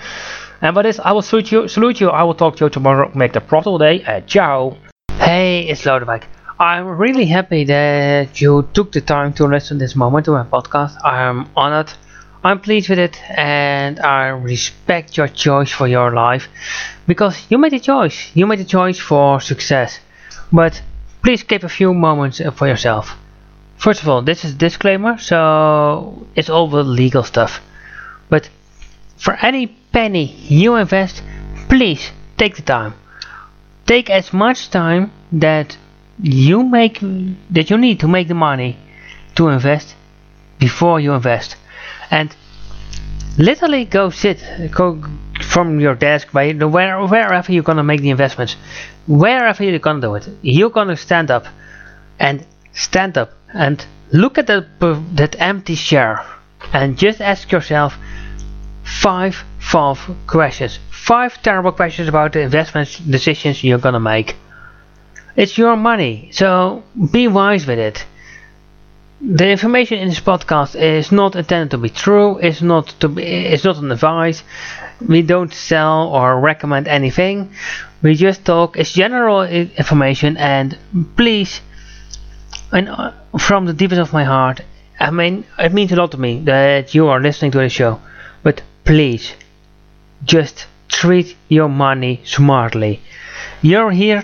And 0.61 0.75
by 0.75 0.83
this, 0.83 0.99
I 0.99 1.11
will 1.11 1.23
salute 1.23 1.51
you. 1.51 1.67
Salute 1.67 1.99
you. 1.99 2.09
I 2.09 2.23
will 2.23 2.35
talk 2.35 2.55
to 2.57 2.65
you 2.65 2.69
tomorrow. 2.69 3.11
Make 3.15 3.33
the 3.33 3.41
profitable 3.41 3.79
day. 3.79 4.03
Uh, 4.03 4.21
ciao. 4.21 4.77
Hey, 5.17 5.67
it's 5.67 5.81
Lodewijk. 5.83 6.23
I'm 6.59 6.85
really 6.85 7.25
happy 7.25 7.63
that 7.63 8.39
you 8.39 8.67
took 8.73 8.91
the 8.91 9.01
time 9.01 9.33
to 9.33 9.47
listen 9.47 9.79
this 9.79 9.95
moment 9.95 10.25
to 10.25 10.31
my 10.31 10.43
podcast. 10.43 10.95
I'm 11.03 11.49
honored 11.55 11.91
I'm 12.43 12.59
pleased 12.59 12.89
with 12.89 12.97
it 12.97 13.21
and 13.29 13.99
I 13.99 14.29
respect 14.29 15.15
your 15.15 15.27
choice 15.27 15.71
for 15.71 15.87
your 15.87 16.11
life 16.11 16.47
because 17.05 17.45
you 17.49 17.59
made 17.59 17.73
a 17.73 17.79
choice. 17.79 18.31
You 18.33 18.47
made 18.47 18.59
a 18.59 18.65
choice 18.65 18.97
for 18.97 19.39
success. 19.39 19.99
But 20.51 20.81
please 21.21 21.43
keep 21.43 21.63
a 21.63 21.69
few 21.69 21.93
moments 21.93 22.41
uh, 22.41 22.49
for 22.49 22.67
yourself. 22.67 23.15
First 23.77 24.01
of 24.01 24.09
all, 24.09 24.23
this 24.23 24.43
is 24.43 24.55
disclaimer, 24.55 25.19
so 25.19 26.25
it's 26.35 26.49
all 26.49 26.67
the 26.67 26.83
legal 26.83 27.23
stuff. 27.23 27.61
But 28.29 28.49
for 29.17 29.35
any 29.35 29.67
penny 29.67 30.25
you 30.25 30.75
invest, 30.75 31.21
please 31.69 32.11
take 32.37 32.55
the 32.55 32.63
time. 32.63 32.95
Take 33.85 34.09
as 34.09 34.33
much 34.33 34.71
time 34.71 35.11
that 35.31 35.77
you 36.19 36.63
make 36.63 36.99
that 37.51 37.69
you 37.69 37.77
need 37.77 37.99
to 37.99 38.07
make 38.07 38.27
the 38.27 38.33
money 38.49 38.77
to 39.35 39.49
invest 39.49 39.95
before 40.59 40.99
you 40.99 41.13
invest 41.13 41.55
and 42.11 42.35
literally 43.37 43.85
go 43.85 44.09
sit 44.09 44.43
go 44.71 45.01
from 45.41 45.79
your 45.79 45.95
desk 45.95 46.31
by 46.31 46.51
where, 46.51 47.01
wherever 47.05 47.51
you're 47.51 47.63
gonna 47.63 47.83
make 47.83 48.01
the 48.01 48.09
investments 48.09 48.55
wherever 49.07 49.63
you're 49.63 49.79
gonna 49.79 50.01
do 50.01 50.13
it 50.15 50.27
you're 50.41 50.69
gonna 50.69 50.97
stand 50.97 51.31
up 51.31 51.45
and 52.19 52.45
stand 52.73 53.17
up 53.17 53.31
and 53.53 53.85
look 54.11 54.37
at 54.37 54.47
that 54.47 54.65
that 55.15 55.35
empty 55.39 55.75
chair 55.75 56.23
and 56.73 56.97
just 56.97 57.21
ask 57.21 57.51
yourself 57.51 57.97
five 58.83 59.43
five 59.59 59.99
questions 60.27 60.79
five 60.89 61.41
terrible 61.41 61.71
questions 61.71 62.07
about 62.07 62.33
the 62.33 62.41
investment 62.41 62.89
decisions 63.09 63.63
you're 63.63 63.79
gonna 63.79 63.99
make. 63.99 64.35
It's 65.35 65.57
your 65.57 65.75
money 65.75 66.29
so 66.31 66.83
be 67.11 67.27
wise 67.27 67.65
with 67.65 67.79
it 67.79 68.05
the 69.23 69.47
information 69.47 69.99
in 69.99 70.09
this 70.09 70.19
podcast 70.19 70.75
is 70.75 71.11
not 71.11 71.35
intended 71.35 71.69
to 71.71 71.77
be 71.77 71.89
true. 71.89 72.39
It's 72.39 72.61
not 72.61 72.87
to 73.01 73.07
be. 73.07 73.23
It's 73.23 73.63
not 73.63 73.77
an 73.77 73.91
advice. 73.91 74.43
We 75.07 75.21
don't 75.21 75.53
sell 75.53 76.07
or 76.07 76.39
recommend 76.39 76.87
anything. 76.87 77.51
We 78.01 78.15
just 78.15 78.45
talk. 78.45 78.77
It's 78.77 78.93
general 78.93 79.43
information, 79.43 80.37
and 80.37 80.77
please, 81.15 81.61
and 82.71 82.89
uh, 82.89 83.11
from 83.37 83.65
the 83.65 83.73
deepest 83.73 84.01
of 84.01 84.11
my 84.11 84.23
heart, 84.23 84.61
I 84.99 85.11
mean, 85.11 85.45
it 85.59 85.71
means 85.71 85.91
a 85.91 85.95
lot 85.97 86.11
to 86.11 86.17
me 86.17 86.39
that 86.45 86.95
you 86.95 87.07
are 87.07 87.19
listening 87.19 87.51
to 87.51 87.59
the 87.59 87.69
show. 87.69 88.01
But 88.41 88.63
please, 88.85 89.33
just 90.25 90.65
treat 90.87 91.37
your 91.47 91.69
money 91.69 92.21
smartly. 92.25 93.01
You're 93.61 93.91
here 93.91 94.23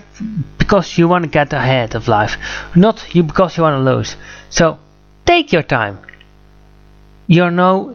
because 0.58 0.98
you 0.98 1.06
want 1.06 1.22
to 1.22 1.30
get 1.30 1.52
ahead 1.52 1.94
of 1.94 2.08
life, 2.08 2.36
not 2.74 3.14
you 3.14 3.22
because 3.22 3.56
you 3.56 3.62
want 3.62 3.78
to 3.78 3.92
lose. 3.94 4.16
So 4.50 4.78
Take 5.28 5.52
your 5.52 5.62
time. 5.62 6.00
You 7.28 7.48
know, 7.52 7.94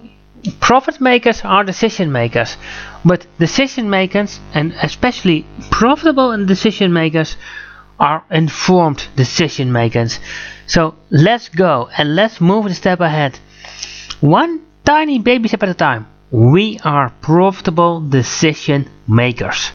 profit 0.62 1.02
makers 1.02 1.42
are 1.44 1.66
decision 1.66 2.10
makers, 2.14 2.56
but 3.04 3.28
decision 3.38 3.90
makers, 3.90 4.40
and 4.54 4.72
especially 4.82 5.46
profitable 5.70 6.46
decision 6.46 6.94
makers, 6.94 7.36
are 8.00 8.24
informed 8.32 9.08
decision 9.18 9.72
makers. 9.74 10.20
So 10.68 10.96
let's 11.10 11.50
go 11.50 11.90
and 11.98 12.16
let's 12.16 12.40
move 12.40 12.66
a 12.68 12.74
step 12.74 13.02
ahead. 13.02 13.40
One 14.22 14.62
tiny 14.86 15.20
baby 15.20 15.48
step 15.50 15.64
at 15.64 15.70
a 15.70 15.74
time. 15.74 16.08
We 16.32 16.80
are 16.84 17.10
profitable 17.22 18.02
decision 18.02 18.90
makers. 19.08 19.72